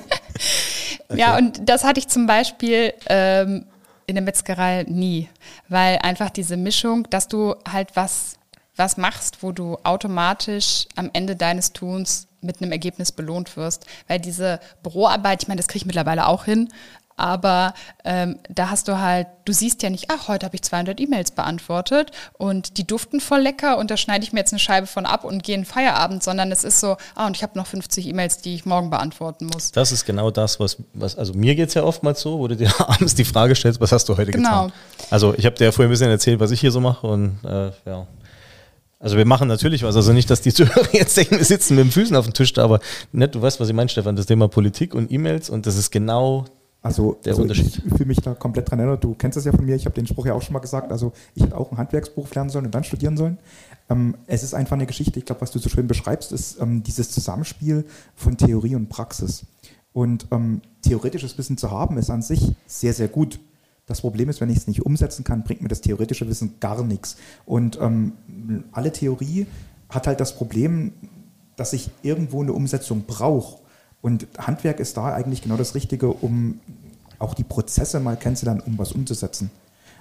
[1.10, 1.20] Okay.
[1.20, 3.66] Ja, und das hatte ich zum Beispiel ähm,
[4.06, 5.28] in der Metzgerei nie,
[5.68, 8.36] weil einfach diese Mischung, dass du halt was,
[8.76, 13.86] was machst, wo du automatisch am Ende deines Tuns mit einem Ergebnis belohnt wirst.
[14.08, 16.70] Weil diese Büroarbeit, ich meine, das kriege ich mittlerweile auch hin,
[17.20, 21.00] aber ähm, da hast du halt, du siehst ja nicht, ach, heute habe ich 200
[21.00, 24.88] E-Mails beantwortet und die duften voll lecker und da schneide ich mir jetzt eine Scheibe
[24.88, 27.68] von ab und gehe in Feierabend, sondern es ist so, ah, und ich habe noch
[27.68, 29.72] 50 E-Mails, die ich morgen beantworten muss.
[29.72, 32.56] Das ist genau das, was, was also mir geht es ja oftmals so, wo du
[32.56, 34.68] dir abends die Frage stellst, was hast du heute genau.
[34.68, 34.74] getan?
[35.10, 37.38] Also ich habe dir ja vorher ein bisschen erzählt, was ich hier so mache und
[37.44, 38.08] äh, ja.
[39.00, 41.86] Also wir machen natürlich was, also nicht, dass die Zuhörer jetzt denken, wir sitzen mit
[41.86, 42.80] den Füßen auf dem Tisch da, aber
[43.12, 45.92] nicht, du weißt, was ich meine, Stefan, das Thema Politik und E-Mails und das ist
[45.92, 46.46] genau
[46.82, 47.82] also, der also Unterschied.
[47.86, 49.04] ich fühle mich da komplett dran erinnert.
[49.04, 50.92] Du kennst das ja von mir, ich habe den Spruch ja auch schon mal gesagt.
[50.92, 53.38] Also ich hätte auch einen Handwerksberuf lernen sollen und dann studieren sollen.
[53.90, 56.84] Ähm, es ist einfach eine Geschichte, ich glaube, was du so schön beschreibst, ist ähm,
[56.84, 59.46] dieses Zusammenspiel von Theorie und Praxis.
[59.92, 63.40] Und ähm, theoretisches Wissen zu haben, ist an sich sehr, sehr gut.
[63.86, 66.84] Das Problem ist, wenn ich es nicht umsetzen kann, bringt mir das theoretische Wissen gar
[66.84, 67.18] nichts.
[67.46, 68.14] Und ähm,
[68.72, 69.48] alle Theorie
[69.90, 70.94] hat halt das Problem,
[71.56, 73.60] dass ich irgendwo eine Umsetzung brauche.
[74.02, 76.60] Und Handwerk ist da eigentlich genau das Richtige, um
[77.20, 79.52] auch die Prozesse mal kennenzulernen, um was umzusetzen.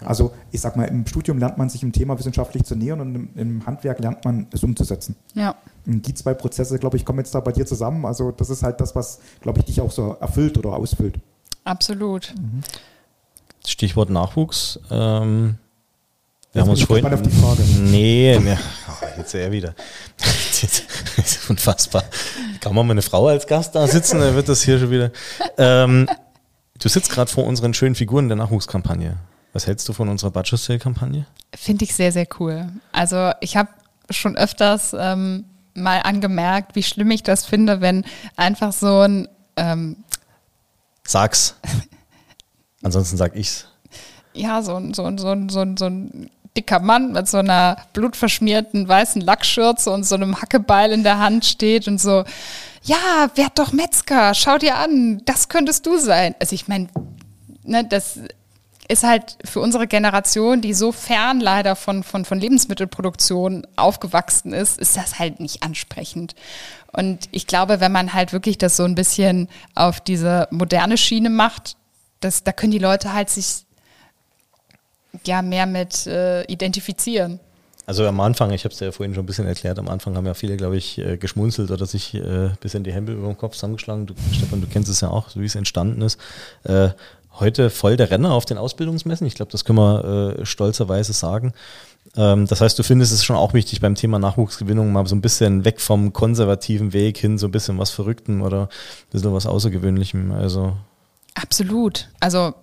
[0.04, 3.14] Also ich sag mal, im Studium lernt man sich im Thema wissenschaftlich zu nähern und
[3.14, 5.16] im, im Handwerk lernt man es umzusetzen.
[5.34, 5.56] Ja.
[5.86, 8.04] Und die zwei Prozesse, glaube ich, kommen jetzt da bei dir zusammen.
[8.04, 11.18] Also das ist halt das, was, glaube ich, dich auch so erfüllt oder ausfüllt.
[11.64, 12.32] Absolut.
[12.38, 12.62] Mhm.
[13.66, 14.78] Stichwort Nachwuchs.
[14.90, 15.56] Ähm,
[16.52, 17.06] wir jetzt haben uns vorhin.
[17.12, 17.62] Auf die Frage.
[17.62, 18.56] Nee, nee.
[18.88, 19.74] Oh, jetzt er wieder.
[21.22, 22.04] das ist unfassbar.
[22.60, 25.10] Kann man mal eine Frau als Gast da sitzen, dann wird das hier schon wieder.
[25.56, 26.08] Ähm,
[26.78, 29.16] du sitzt gerade vor unseren schönen Figuren der Nachwuchskampagne.
[29.52, 31.26] Was hältst du von unserer Budget Sale Kampagne?
[31.56, 32.68] Finde ich sehr, sehr cool.
[32.92, 33.68] Also ich habe
[34.10, 35.44] schon öfters ähm,
[35.74, 38.04] mal angemerkt, wie schlimm ich das finde, wenn
[38.36, 39.96] einfach so ein ähm,
[41.06, 41.54] Sag's.
[42.82, 43.66] Ansonsten sag ich's.
[44.34, 47.38] ja, so, ein- so, ein- so, ein- so, ein- so ein dicker Mann mit so
[47.38, 52.24] einer blutverschmierten weißen Lackschürze und so einem Hackebeil in der Hand steht und so,
[52.82, 56.34] ja, werd doch Metzger, schau dir an, das könntest du sein.
[56.40, 56.88] Also ich meine,
[57.62, 58.18] ne, das
[58.88, 64.78] ist halt für unsere Generation, die so fern leider von, von, von Lebensmittelproduktion aufgewachsen ist,
[64.78, 66.34] ist das halt nicht ansprechend.
[66.92, 71.28] Und ich glaube, wenn man halt wirklich das so ein bisschen auf diese moderne Schiene
[71.28, 71.76] macht,
[72.20, 73.66] das, da können die Leute halt sich
[75.24, 77.40] ja mehr mit äh, identifizieren.
[77.86, 80.14] Also am Anfang, ich habe es dir ja vorhin schon ein bisschen erklärt, am Anfang
[80.14, 83.26] haben ja viele, glaube ich, äh, geschmunzelt oder sich äh, ein bisschen die Hände über
[83.26, 84.04] den Kopf zusammengeschlagen.
[84.04, 86.20] Du, Stefan, du kennst es ja auch, so wie es entstanden ist.
[86.64, 86.90] Äh,
[87.40, 89.26] heute voll der Renner auf den Ausbildungsmessen.
[89.26, 91.54] Ich glaube, das können wir äh, stolzerweise sagen.
[92.14, 95.22] Ähm, das heißt, du findest es schon auch wichtig beim Thema Nachwuchsgewinnung mal so ein
[95.22, 99.46] bisschen weg vom konservativen Weg hin, so ein bisschen was Verrücktem oder ein bisschen was
[99.46, 100.32] Außergewöhnlichem.
[100.32, 100.76] Also
[101.34, 102.08] Absolut.
[102.20, 102.54] Also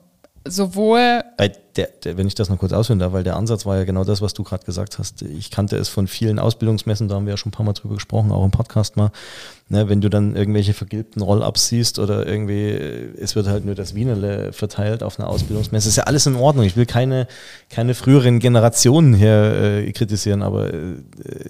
[0.48, 3.78] sowohl bei der, der, wenn ich das noch kurz ausführen darf, weil der Ansatz war
[3.78, 5.24] ja genau das, was du gerade gesagt hast.
[5.24, 7.96] Ich kannte es von vielen Ausbildungsmessen, da haben wir ja schon ein paar Mal drüber
[7.96, 9.12] gesprochen, auch im Podcast mal.
[9.68, 13.74] Ne, wenn du dann irgendwelche vergilbten Roll-Ups siehst oder irgendwie, äh, es wird halt nur
[13.74, 16.66] das Wienerle verteilt auf einer Ausbildungsmesse, ist ja alles in Ordnung.
[16.66, 17.28] Ich will keine,
[17.70, 20.98] keine früheren Generationen hier äh, kritisieren, aber äh,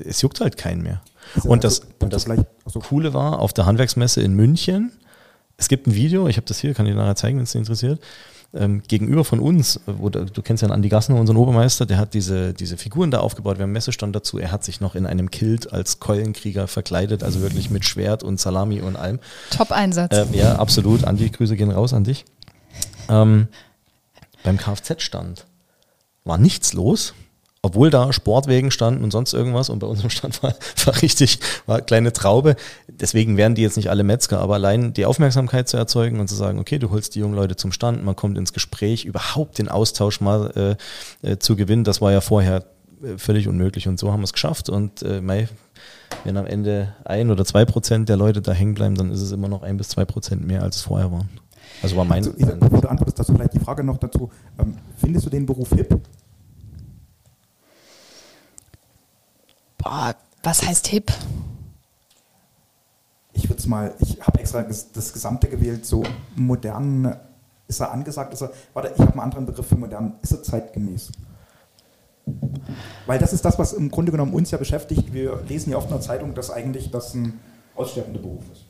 [0.08, 1.02] es juckt halt keinen mehr.
[1.44, 4.94] Und das, und das vielleicht, also, Coole war, auf der Handwerksmesse in München,
[5.58, 7.52] es gibt ein Video, ich habe das hier, kann ich dir nachher zeigen, wenn es
[7.52, 8.00] dich interessiert,
[8.54, 12.14] ähm, gegenüber von uns, wo da, du kennst ja Andi Gassner, unseren Obermeister, der hat
[12.14, 15.06] diese, diese Figuren da aufgebaut, wir haben einen Messestand dazu, er hat sich noch in
[15.06, 19.20] einem Kilt als Keulenkrieger verkleidet, also wirklich mit Schwert und Salami und allem.
[19.52, 20.16] Top-Einsatz.
[20.16, 22.26] Ähm, ja, absolut, Andi, Grüße gehen raus an dich.
[23.10, 23.48] Ähm,
[24.44, 25.46] beim Kfz-Stand
[26.24, 27.14] war nichts los,
[27.66, 30.54] obwohl da Sportwegen standen und sonst irgendwas und bei unserem Stand war,
[30.86, 32.56] war richtig, war eine kleine Traube.
[32.88, 36.36] Deswegen wären die jetzt nicht alle Metzger, aber allein die Aufmerksamkeit zu erzeugen und zu
[36.36, 39.68] sagen, okay, du holst die jungen Leute zum Stand, man kommt ins Gespräch, überhaupt den
[39.68, 40.78] Austausch mal
[41.24, 42.66] äh, äh, zu gewinnen, das war ja vorher
[43.04, 45.50] äh, völlig unmöglich und so haben wir es geschafft und äh, Mai,
[46.24, 49.32] wenn am Ende ein oder zwei Prozent der Leute da hängen bleiben, dann ist es
[49.32, 51.30] immer noch ein bis zwei Prozent mehr, als es vorher waren.
[51.82, 54.30] Also war mein, also, ich, du antwortest, dazu vielleicht die Frage noch dazu.
[54.60, 56.00] Ähm, findest du den Beruf hip?
[59.86, 61.14] Boah, was heißt hip?
[63.34, 66.04] Ich würde es mal, ich habe extra das Gesamte gewählt, so
[66.36, 67.16] modern
[67.68, 70.42] ist er angesagt, ist er, warte, ich habe einen anderen Begriff für modern, ist er
[70.42, 71.12] zeitgemäß?
[73.06, 75.14] Weil das ist das, was im Grunde genommen uns ja beschäftigt.
[75.14, 77.40] Wir lesen ja oft in der Zeitung, dass eigentlich das ein
[77.76, 78.66] aussterbender Beruf ist.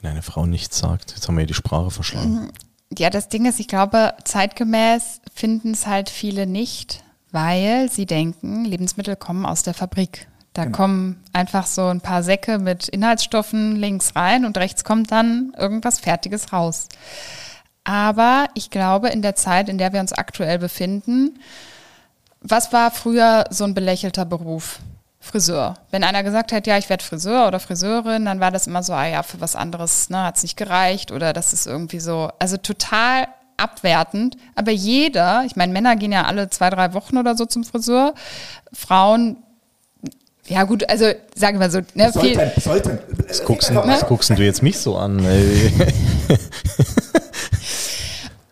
[0.00, 2.50] wenn eine Frau nichts sagt, jetzt haben wir ja die Sprache verschlagen.
[2.98, 8.64] Ja, das Ding ist, ich glaube, zeitgemäß finden es halt viele nicht, weil sie denken,
[8.64, 10.28] Lebensmittel kommen aus der Fabrik.
[10.52, 10.76] Da Genau.
[10.76, 15.98] kommen einfach so ein paar Säcke mit Inhaltsstoffen links rein und rechts kommt dann irgendwas
[15.98, 16.88] Fertiges raus.
[17.84, 21.38] Aber ich glaube, in der Zeit, in der wir uns aktuell befinden,
[22.40, 24.80] was war früher so ein belächelter Beruf?
[25.20, 25.76] Friseur.
[25.92, 28.92] Wenn einer gesagt hat, ja, ich werde Friseur oder Friseurin, dann war das immer so,
[28.92, 32.30] ah ja, für was anderes ne, hat es nicht gereicht oder das ist irgendwie so,
[32.40, 33.28] also total
[33.62, 34.36] abwertend.
[34.54, 38.14] Aber jeder, ich meine, Männer gehen ja alle zwei, drei Wochen oder so zum Friseur,
[38.72, 39.36] Frauen,
[40.46, 41.06] ja gut, also
[41.36, 42.98] sagen wir so, ne, viel, Sollten, sollten.
[43.28, 45.24] Was guckst, du- was guckst denn du jetzt mich so an?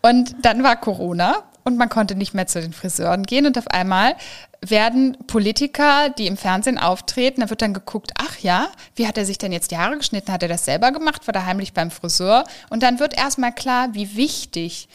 [0.01, 3.67] Und dann war Corona und man konnte nicht mehr zu den Friseuren gehen und auf
[3.67, 4.15] einmal
[4.61, 9.25] werden Politiker, die im Fernsehen auftreten, da wird dann geguckt, ach ja, wie hat er
[9.25, 10.31] sich denn jetzt die Haare geschnitten?
[10.31, 11.25] Hat er das selber gemacht?
[11.27, 12.43] War er heimlich beim Friseur?
[12.69, 14.87] Und dann wird erstmal klar, wie wichtig,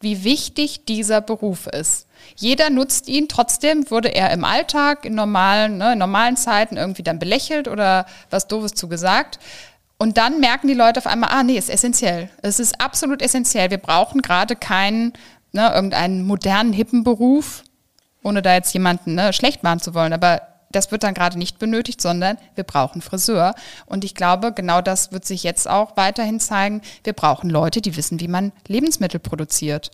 [0.00, 2.06] wie wichtig dieser Beruf ist.
[2.36, 7.02] Jeder nutzt ihn, trotzdem wurde er im Alltag, in normalen, ne, in normalen Zeiten irgendwie
[7.02, 9.40] dann belächelt oder was Doofes zugesagt.
[9.98, 12.30] Und dann merken die Leute auf einmal, ah nee, ist essentiell.
[12.40, 13.70] Es ist absolut essentiell.
[13.70, 15.12] Wir brauchen gerade keinen,
[15.58, 17.64] ne, irgendeinen modernen, hippen Beruf,
[18.22, 20.12] ohne da jetzt jemanden ne, schlecht machen zu wollen.
[20.12, 23.54] Aber das wird dann gerade nicht benötigt, sondern wir brauchen Friseur.
[23.86, 26.82] Und ich glaube, genau das wird sich jetzt auch weiterhin zeigen.
[27.04, 29.90] Wir brauchen Leute, die wissen, wie man Lebensmittel produziert.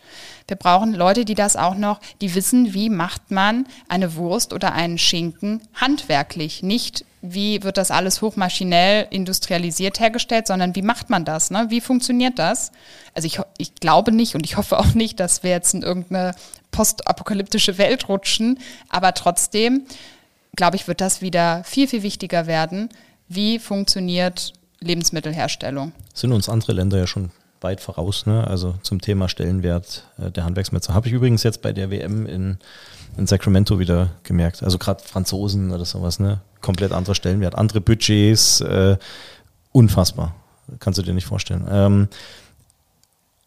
[0.49, 4.73] Wir brauchen Leute, die das auch noch, die wissen, wie macht man eine Wurst oder
[4.73, 6.63] einen Schinken handwerklich.
[6.63, 11.51] Nicht, wie wird das alles hochmaschinell industrialisiert hergestellt, sondern wie macht man das?
[11.51, 11.67] Ne?
[11.71, 12.71] Wie funktioniert das?
[13.15, 16.35] Also ich, ich glaube nicht und ich hoffe auch nicht, dass wir jetzt in irgendeine
[16.71, 18.59] postapokalyptische Welt rutschen,
[18.91, 19.87] aber trotzdem
[20.57, 22.89] glaube ich, wird das wieder viel, viel wichtiger werden.
[23.29, 25.93] Wie funktioniert Lebensmittelherstellung?
[26.13, 28.47] Sind uns andere Länder ja schon weit voraus, ne?
[28.47, 30.93] Also zum Thema Stellenwert äh, der Handwerksmetzer.
[30.93, 32.59] Habe ich übrigens jetzt bei der WM in,
[33.17, 34.63] in Sacramento wieder gemerkt.
[34.63, 36.41] Also gerade Franzosen oder sowas, ne?
[36.61, 38.97] Komplett anderer Stellenwert, andere Budgets, äh,
[39.73, 40.35] unfassbar.
[40.79, 41.67] Kannst du dir nicht vorstellen.
[41.71, 42.09] Ähm,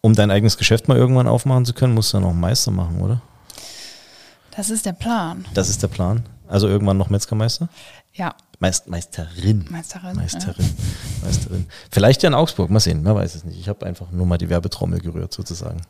[0.02, 2.72] um dein eigenes Geschäft mal irgendwann aufmachen zu können, musst du dann auch einen Meister
[2.72, 3.22] machen, oder?
[4.56, 5.46] Das ist der Plan.
[5.54, 6.24] Das ist der Plan.
[6.48, 7.68] Also irgendwann noch Metzgermeister?
[8.14, 9.66] Ja, Meist, Meisterin.
[9.70, 10.16] Meisterin.
[10.16, 10.66] Meisterin.
[11.24, 11.68] Meisterin.
[11.92, 13.60] Vielleicht ja in Augsburg, mal sehen, man weiß es nicht.
[13.60, 15.82] Ich habe einfach nur mal die Werbetrommel gerührt sozusagen.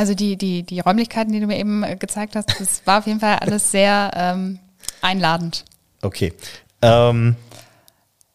[0.00, 3.06] Also die, die, die Räumlichkeiten, die du mir eben äh, gezeigt hast, das war auf
[3.06, 4.58] jeden Fall alles sehr ähm,
[5.02, 5.66] einladend.
[6.00, 6.32] Okay.
[6.80, 7.36] Ähm,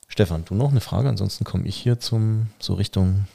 [0.08, 1.10] Stefan, du noch eine Frage?
[1.10, 3.26] Ansonsten komme ich hier zum so Richtung.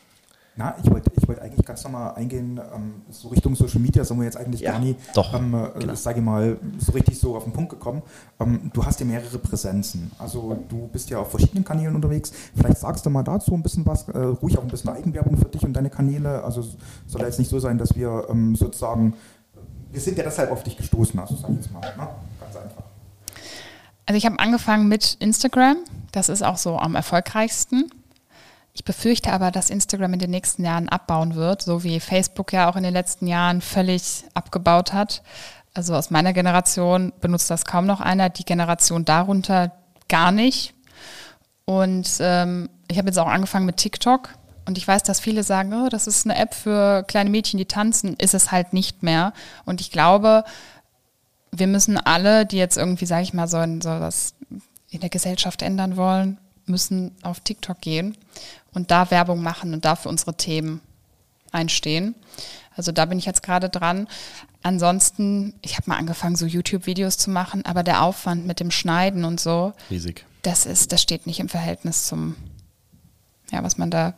[0.55, 4.19] Na, ich wollte ich wollt eigentlich ganz nochmal eingehen, ähm, so Richtung Social Media sind
[4.19, 7.37] wir jetzt eigentlich Ja, gar nie, doch, ähm, äh, sage ich mal, so richtig so
[7.37, 8.03] auf den Punkt gekommen.
[8.41, 10.11] Ähm, du hast ja mehrere Präsenzen.
[10.19, 12.33] Also du bist ja auf verschiedenen Kanälen unterwegs.
[12.57, 15.47] Vielleicht sagst du mal dazu ein bisschen was, äh, ruhig auch ein bisschen Eigenwerbung für
[15.47, 16.43] dich und deine Kanäle.
[16.43, 16.77] Also es
[17.07, 19.15] soll jetzt nicht so sein, dass wir ähm, sozusagen,
[19.93, 21.81] wir sind ja deshalb auf dich gestoßen, also sag ich jetzt mal.
[21.81, 22.09] Ne?
[22.41, 22.85] Ganz einfach.
[24.07, 25.77] Also ich habe angefangen mit Instagram.
[26.13, 27.91] Das ist auch so am erfolgreichsten.
[28.73, 32.71] Ich befürchte aber, dass Instagram in den nächsten Jahren abbauen wird, so wie Facebook ja
[32.71, 35.23] auch in den letzten Jahren völlig abgebaut hat.
[35.75, 39.73] Also aus meiner Generation benutzt das kaum noch einer, die Generation darunter
[40.09, 40.75] gar nicht.
[41.65, 44.31] Und ähm, ich habe jetzt auch angefangen mit TikTok.
[44.67, 47.67] Und ich weiß, dass viele sagen, oh, das ist eine App für kleine Mädchen, die
[47.67, 48.15] tanzen.
[48.17, 49.33] Ist es halt nicht mehr.
[49.65, 50.45] Und ich glaube,
[51.53, 54.35] wir müssen alle, die jetzt irgendwie, sage ich mal, so, so was
[54.91, 58.17] in der Gesellschaft ändern wollen, müssen auf TikTok gehen
[58.73, 60.81] und da Werbung machen und da für unsere Themen
[61.53, 62.15] einstehen.
[62.77, 64.09] Also da bin ich jetzt gerade dran.
[64.63, 69.25] Ansonsten, ich habe mal angefangen, so YouTube-Videos zu machen, aber der Aufwand mit dem Schneiden
[69.25, 70.25] und so, Riesig.
[70.43, 72.37] das ist, das steht nicht im Verhältnis zum,
[73.51, 74.15] ja, was man da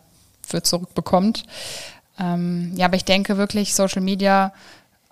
[0.47, 1.45] für zurückbekommt.
[2.19, 4.53] Ähm, ja, aber ich denke wirklich, Social Media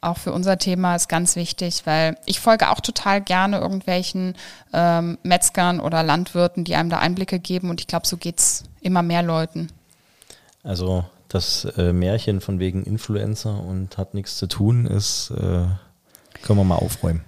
[0.01, 4.35] auch für unser Thema ist ganz wichtig, weil ich folge auch total gerne irgendwelchen
[4.73, 9.03] ähm, Metzgern oder Landwirten, die einem da Einblicke geben und ich glaube, so geht's immer
[9.03, 9.69] mehr Leuten.
[10.63, 15.67] Also das äh, Märchen von wegen Influencer und hat nichts zu tun ist, äh,
[16.43, 17.25] können wir mal aufräumen.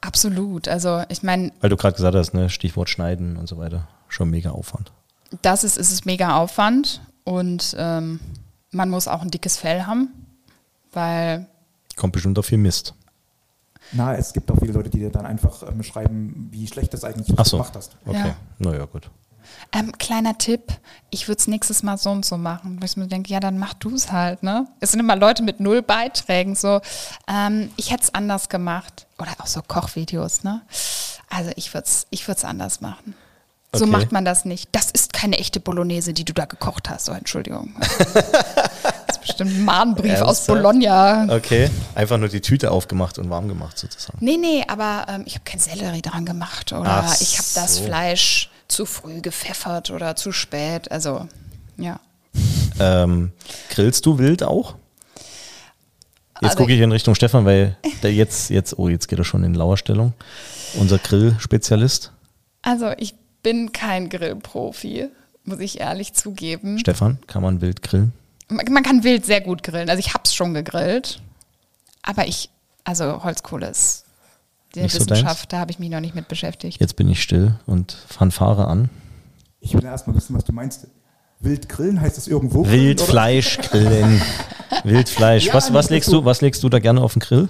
[0.00, 0.68] Absolut.
[0.68, 4.30] Also ich meine, Weil du gerade gesagt hast, ne, Stichwort Schneiden und so weiter, schon
[4.30, 4.92] mega Aufwand.
[5.42, 8.20] das ist, ist es mega Aufwand und ähm,
[8.70, 10.08] man muss auch ein dickes Fell haben,
[10.92, 11.46] weil
[11.96, 12.94] Kommt bestimmt auf viel Mist.
[13.92, 17.04] Na, es gibt auch viele Leute, die dir dann einfach ähm, schreiben, wie schlecht das
[17.04, 17.56] eigentlich Ach so.
[17.56, 17.96] gemacht hast.
[18.04, 18.36] Okay, Ja.
[18.58, 19.08] naja, gut.
[19.72, 20.72] Ähm, kleiner Tipp,
[21.10, 22.76] ich würde es nächstes Mal so und so machen.
[22.80, 24.66] Weil ich mir denke, ja, dann mach du es halt, ne?
[24.80, 26.80] Es sind immer Leute mit null Beiträgen, so,
[27.28, 29.06] ähm, ich hätte es anders gemacht.
[29.18, 30.62] Oder auch so Kochvideos, ne?
[31.28, 33.14] Also ich würde es ich würd's anders machen.
[33.72, 33.90] So Okay.
[33.92, 34.68] macht man das nicht.
[34.72, 37.10] Das ist keine echte Bolognese, die du da gekocht hast.
[37.10, 37.74] Oh, Entschuldigung.
[38.14, 40.46] das ist bestimmt ein Mahnbrief aus?
[40.46, 41.26] Bologna.
[41.34, 44.18] Okay, einfach nur die Tüte aufgemacht und warm gemacht sozusagen.
[44.20, 47.76] Nee, nee, aber ähm, ich habe kein Sellerie dran gemacht oder Ach ich habe das
[47.76, 47.84] so.
[47.84, 50.90] Fleisch zu früh gepfeffert oder zu spät.
[50.90, 51.28] Also,
[51.76, 52.00] ja.
[52.78, 53.32] Ähm,
[53.70, 54.74] grillst du wild auch?
[56.42, 59.24] Jetzt Also- gucke ich in Richtung Stefan, weil der jetzt, jetzt, oh, jetzt geht er
[59.24, 60.12] schon in Lauerstellung.
[60.78, 62.12] Unser Grillspezialist.
[62.62, 65.08] Also ich bin kein Grillprofi,
[65.44, 66.78] muss ich ehrlich zugeben.
[66.78, 68.12] Stefan, kann man wild grillen?
[68.48, 69.88] Man, man kann wild sehr gut grillen.
[69.88, 71.20] Also ich habe es schon gegrillt,
[72.02, 72.50] aber ich,
[72.84, 74.04] also Holzkohle ist
[74.76, 76.80] Nicht so Wissenschaft, da habe ich mich noch nicht mit beschäftigt.
[76.80, 78.90] Jetzt bin ich still und Fanfare an.
[79.60, 80.86] Ich will erst mal wissen, was du meinst.
[81.40, 82.66] Wild grillen heißt das irgendwo?
[82.66, 84.22] Wildfleisch grillen.
[84.84, 85.46] Wildfleisch.
[85.48, 87.48] Ja, was, was, legst du, was legst du da gerne auf den Grill?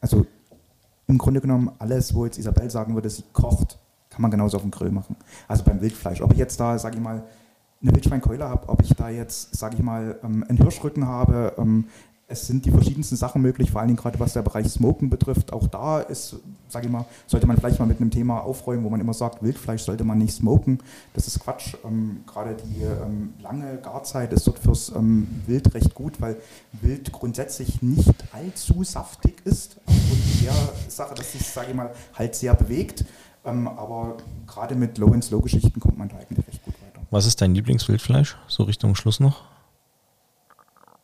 [0.00, 0.26] Also
[1.06, 3.78] im Grunde genommen alles, wo jetzt Isabel sagen würde, sie kocht,
[4.10, 5.16] kann man genauso auf dem Grill machen.
[5.48, 6.20] Also beim Wildfleisch.
[6.20, 7.24] Ob ich jetzt da, sage ich mal,
[7.82, 11.86] eine Wildschweinkeule habe, ob ich da jetzt, sage ich mal, ähm, einen Hirschrücken habe, ähm,
[12.26, 15.52] es sind die verschiedensten Sachen möglich, vor allen Dingen gerade was der Bereich Smoken betrifft.
[15.52, 16.36] Auch da ist,
[16.68, 19.42] sage ich mal, sollte man vielleicht mal mit einem Thema aufräumen, wo man immer sagt,
[19.42, 20.78] Wildfleisch sollte man nicht smoken.
[21.12, 21.74] Das ist Quatsch.
[21.84, 26.36] Ähm, gerade die ähm, lange Garzeit ist dort fürs ähm, Wild recht gut, weil
[26.80, 30.54] Wild grundsätzlich nicht allzu saftig ist, aufgrund der
[30.88, 33.04] Sache, dass sich, sage ich mal, halt sehr bewegt.
[33.44, 34.16] Ähm, aber
[34.46, 37.06] gerade mit Low-and-Slow-Geschichten kommt man da eigentlich recht gut weiter.
[37.10, 38.38] Was ist dein Lieblingswildfleisch?
[38.48, 39.42] So Richtung Schluss noch?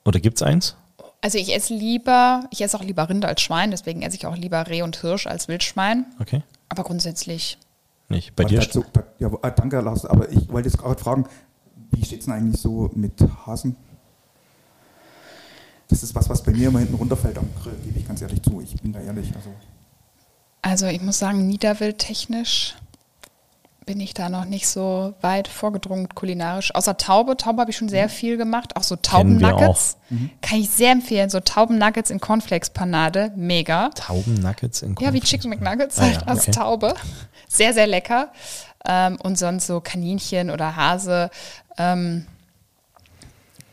[0.07, 0.77] Oder gibt's eins?
[1.23, 4.37] Also ich esse lieber, ich esse auch lieber Rind als Schwein, deswegen esse ich auch
[4.37, 6.07] lieber Reh und Hirsch als Wildschwein.
[6.19, 6.43] Okay.
[6.69, 7.59] Aber grundsätzlich,
[8.09, 8.35] Nicht.
[8.37, 8.61] Bei Und dir?
[8.61, 10.05] dazu, da, ja, äh, danke, Lars.
[10.07, 11.27] Aber ich wollte jetzt gerade fragen,
[11.91, 13.13] wie steht es denn eigentlich so mit
[13.47, 13.77] Hasen?
[15.89, 18.41] Das ist was, was bei mir immer hinten runterfällt am Grill, gebe ich ganz ehrlich
[18.43, 18.61] zu.
[18.61, 19.33] Ich bin da ehrlich.
[19.35, 19.51] Also,
[20.63, 22.77] also ich muss sagen, niederwildtechnisch
[23.87, 26.75] bin ich da noch nicht so weit vorgedrungen kulinarisch.
[26.75, 27.37] Außer Taube.
[27.37, 28.77] Taube habe ich schon sehr viel gemacht.
[28.77, 29.97] Auch so Taubennuggets.
[30.43, 31.31] Kann ich sehr empfehlen.
[31.31, 33.33] So Taubennuggets in Cornflakes-Panade.
[33.37, 33.89] Mega.
[33.95, 35.29] Taubennuggets in Ja, wie Cornflakes.
[35.31, 36.51] Chicken McNuggets Ah, halt ja, als okay.
[36.53, 36.95] Taube.
[37.49, 38.33] Sehr, sehr lecker.
[38.87, 41.31] Ähm, und sonst so Kaninchen oder Hase.
[41.77, 42.27] Ähm,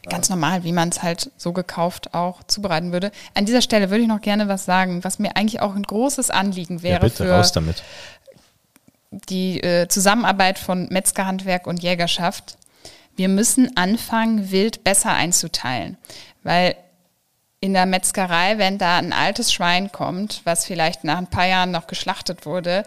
[0.10, 3.12] ganz normal, wie man es halt so gekauft auch zubereiten würde.
[3.34, 6.30] An dieser Stelle würde ich noch gerne was sagen, was mir eigentlich auch ein großes
[6.30, 7.84] Anliegen Ja, wäre bitte, für raus damit.
[9.12, 12.58] Die äh, Zusammenarbeit von Metzgerhandwerk und Jägerschaft.
[13.16, 15.97] Wir müssen anfangen, Wild besser einzuteilen,
[16.43, 16.76] weil
[17.60, 21.72] in der Metzgerei, wenn da ein altes Schwein kommt, was vielleicht nach ein paar Jahren
[21.72, 22.84] noch geschlachtet wurde,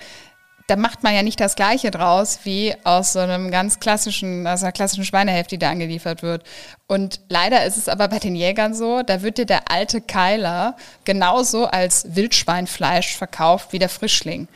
[0.71, 4.63] da macht man ja nicht das Gleiche draus wie aus so einem ganz klassischen, aus
[4.63, 6.45] einer klassischen Schweinehälfte, die da angeliefert wird.
[6.87, 10.77] Und leider ist es aber bei den Jägern so, da wird dir der alte Keiler
[11.05, 14.47] genauso als Wildschweinfleisch verkauft wie der Frischling.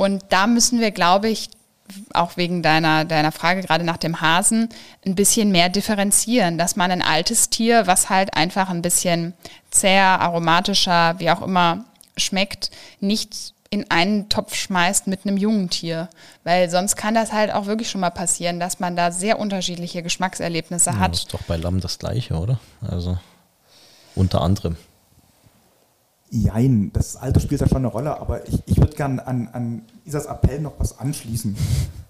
[0.00, 1.50] Und da müssen wir, glaube ich,
[2.14, 4.70] auch wegen deiner, deiner Frage gerade nach dem Hasen,
[5.04, 9.34] ein bisschen mehr differenzieren, dass man ein altes Tier, was halt einfach ein bisschen
[9.70, 11.84] zäher, aromatischer, wie auch immer
[12.16, 12.70] schmeckt,
[13.00, 16.08] nicht in einen Topf schmeißt mit einem jungen Tier.
[16.44, 20.02] Weil sonst kann das halt auch wirklich schon mal passieren, dass man da sehr unterschiedliche
[20.02, 21.12] Geschmackserlebnisse Ja, hat.
[21.12, 22.58] das ist doch bei Lamm das gleiche, oder?
[22.80, 23.18] Also
[24.14, 24.76] unter anderem.
[26.30, 29.82] Jein, das Alter spielt da schon eine Rolle, aber ich, ich würde gerne an, an
[30.04, 31.56] Isas Appell noch was anschließen.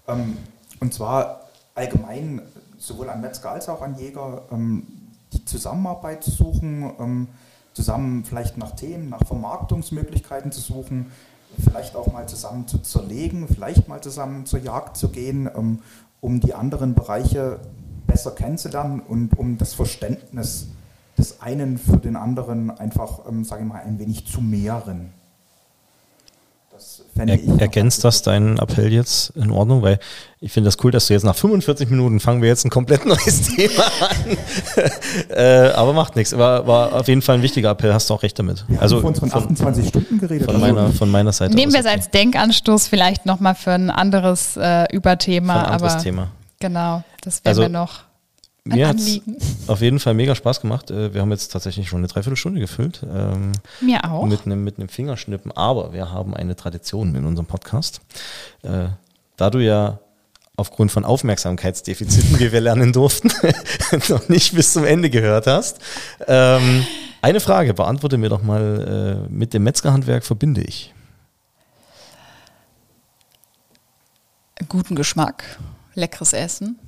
[0.07, 0.35] Ähm,
[0.79, 1.41] und zwar
[1.75, 2.41] allgemein
[2.79, 4.87] sowohl an Metzger als auch an Jäger ähm,
[5.31, 7.27] die Zusammenarbeit zu suchen, ähm,
[7.73, 11.11] zusammen vielleicht nach Themen, nach Vermarktungsmöglichkeiten zu suchen,
[11.63, 15.79] vielleicht auch mal zusammen zu zerlegen, vielleicht mal zusammen zur Jagd zu gehen, ähm,
[16.19, 17.59] um die anderen Bereiche
[18.07, 20.67] besser kennenzulernen und um das Verständnis
[21.21, 25.13] des einen für den anderen einfach, ähm, sage ich mal, ein wenig zu mehren.
[26.71, 27.47] Das fände ich.
[27.47, 29.83] Er, noch ergänzt das deinen Appell jetzt in Ordnung?
[29.83, 29.99] Weil
[30.39, 33.05] ich finde das cool, dass du jetzt nach 45 Minuten fangen wir jetzt ein komplett
[33.05, 34.37] neues Thema an.
[35.29, 36.35] äh, aber macht nichts.
[36.35, 38.65] War, war auf jeden Fall ein wichtiger Appell, hast du auch recht damit.
[38.67, 40.45] Wir also haben von, von, 28 Stunden geredet.
[40.45, 43.91] von, also meiner, von meiner Seite Nehmen wir es als Denkanstoß vielleicht nochmal für ein
[43.91, 45.53] anderes äh, Überthema.
[45.53, 46.27] Für ein anderes aber Thema.
[46.59, 48.10] Genau, das wäre Also, mir noch
[48.63, 48.97] Mir hat
[49.67, 50.91] auf jeden Fall mega Spaß gemacht.
[50.91, 53.01] Äh, Wir haben jetzt tatsächlich schon eine Dreiviertelstunde gefüllt.
[53.11, 54.25] Ähm, Mir auch.
[54.25, 55.51] Mit einem, mit einem Fingerschnippen.
[55.51, 58.01] Aber wir haben eine Tradition in unserem Podcast.
[58.61, 58.89] Äh,
[59.35, 59.99] da du ja
[60.57, 63.31] aufgrund von Aufmerksamkeitsdefiziten, wie wir lernen durften,
[64.09, 65.79] noch nicht bis zum Ende gehört hast.
[66.27, 66.85] Ähm,
[67.23, 70.93] eine Frage, beantworte mir doch mal, äh, mit dem Metzgerhandwerk verbinde ich.
[74.69, 75.43] guten Geschmack,
[75.95, 76.79] leckeres Essen,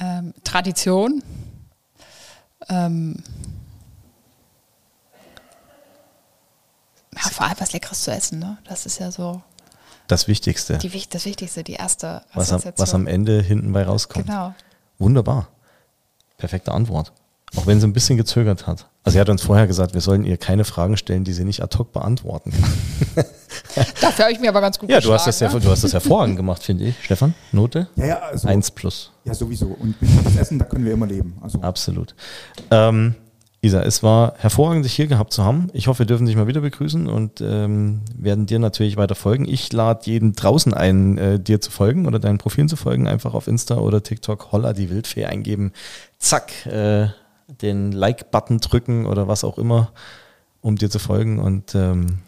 [0.00, 1.22] ähm, Tradition,
[2.68, 3.22] ähm,
[7.14, 8.58] ja, vor allem was Leckeres zu essen, ne?
[8.64, 9.42] Das ist ja so
[10.08, 14.26] Das Wichtigste, die, das Wichtigste, die erste was am, was am Ende hinten bei rauskommt.
[14.26, 14.54] Genau.
[14.98, 15.48] Wunderbar.
[16.36, 17.12] Perfekte Antwort.
[17.56, 18.88] Auch wenn sie ein bisschen gezögert hat.
[19.02, 21.62] Also sie hat uns vorher gesagt, wir sollen ihr keine Fragen stellen, die sie nicht
[21.62, 23.24] ad hoc beantworten kann.
[24.00, 25.94] Dafür habe ich mir aber ganz gut Ja, du hast, das ja, du hast das
[25.94, 26.94] hervorragend gemacht, finde ich.
[27.02, 27.88] Stefan, Note?
[27.96, 29.10] Ja, ja, also, Eins plus.
[29.24, 29.68] ja, sowieso.
[29.68, 31.38] Und mit gutes Essen, da können wir immer leben.
[31.40, 32.14] Also, Absolut.
[32.70, 33.14] Ähm,
[33.62, 35.68] Isa, es war hervorragend, dich hier gehabt zu haben.
[35.74, 39.46] Ich hoffe, wir dürfen dich mal wieder begrüßen und ähm, werden dir natürlich weiter folgen.
[39.46, 43.06] Ich lade jeden draußen ein, äh, dir zu folgen oder deinen Profilen zu folgen.
[43.06, 45.72] Einfach auf Insta oder TikTok Holla die Wildfee eingeben.
[46.18, 47.08] Zack, äh,
[47.62, 49.92] den Like-Button drücken oder was auch immer,
[50.60, 51.38] um dir zu folgen.
[51.38, 52.20] Und ähm,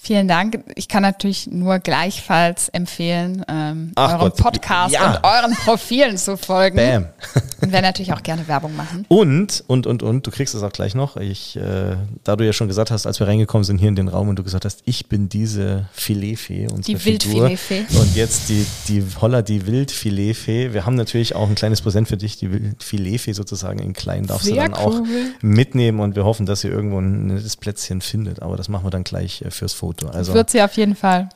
[0.00, 0.64] Vielen Dank.
[0.76, 5.16] Ich kann natürlich nur gleichfalls empfehlen, ähm, Ach eurem Gott, Podcast ja.
[5.16, 6.76] und euren Profilen zu folgen.
[6.76, 7.06] bam.
[7.60, 9.04] Und werde natürlich auch gerne Werbung machen.
[9.08, 11.16] Und, und, und, und, du kriegst es auch gleich noch.
[11.16, 14.06] Ich, äh, da du ja schon gesagt hast, als wir reingekommen sind hier in den
[14.06, 16.68] Raum und du gesagt hast, ich bin diese Filetfee.
[16.72, 17.04] unsere Die.
[17.04, 17.86] Wildfiletfee.
[17.98, 20.72] Und jetzt die, die Holla, die Wildfiletfee.
[20.72, 24.46] Wir haben natürlich auch ein kleines Präsent für dich, die Wildfiletfee sozusagen in klein darfst
[24.46, 25.32] du Sehr dann auch cool.
[25.40, 28.40] mitnehmen und wir hoffen, dass ihr irgendwo ein nettes Plätzchen findet.
[28.40, 29.87] Aber das machen wir dann gleich äh, fürs Foto.
[30.14, 31.28] Also Wird sie auf jeden Fall.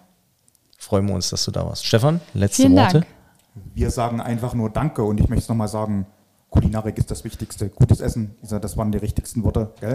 [0.79, 1.85] freuen wir uns, dass du da warst.
[1.87, 3.01] Stefan, letzte Vielen Worte.
[3.01, 3.07] Dank.
[3.75, 6.07] wir sagen einfach nur Danke und ich möchte es nochmal sagen,
[6.51, 7.71] Kulinarik ist das Wichtigste.
[7.71, 9.73] Gutes Essen, das waren die richtigsten Worte.
[9.81, 9.95] Gell?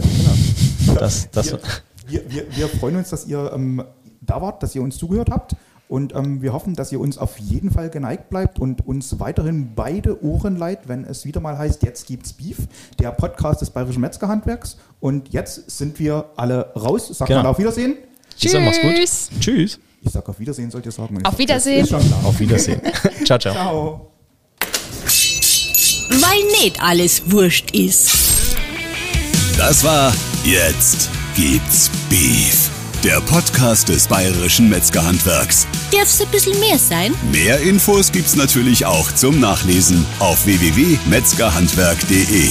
[0.86, 0.99] Genau.
[0.99, 1.60] Das, das, wir,
[2.08, 3.84] wir, wir, wir freuen uns, dass ihr ähm,
[4.22, 5.55] da wart, dass ihr uns zugehört habt.
[5.89, 9.74] Und ähm, wir hoffen, dass ihr uns auf jeden Fall geneigt bleibt und uns weiterhin
[9.76, 12.68] beide Ohren leiht, wenn es wieder mal heißt, jetzt gibt's Beef,
[12.99, 14.78] der Podcast des Bayerischen Metzgerhandwerks.
[14.99, 17.08] Und jetzt sind wir alle raus.
[17.10, 17.43] Sagt Genau.
[17.43, 17.95] mal auf Wiedersehen.
[18.42, 18.96] Isa, mach's gut.
[18.96, 19.30] Tschüss.
[19.40, 19.80] Tschüss.
[20.04, 21.20] Ich sag auf Wiedersehen, sollt ihr sagen.
[21.26, 21.84] Auf Wiedersehen.
[21.84, 22.26] Ist schon klar.
[22.26, 22.82] Auf Wiedersehen.
[23.26, 23.54] ciao, ciao.
[23.54, 24.12] Ciao.
[26.10, 28.10] Weil nicht alles wurscht ist.
[29.58, 30.14] Das war
[30.44, 32.70] Jetzt gibt's Beef.
[33.04, 35.66] der Podcast des bayerischen Metzgerhandwerks.
[35.92, 37.14] Darf's ein bisschen mehr sein?
[37.32, 42.50] Mehr Infos gibt's natürlich auch zum Nachlesen auf www.metzgerhandwerk.de.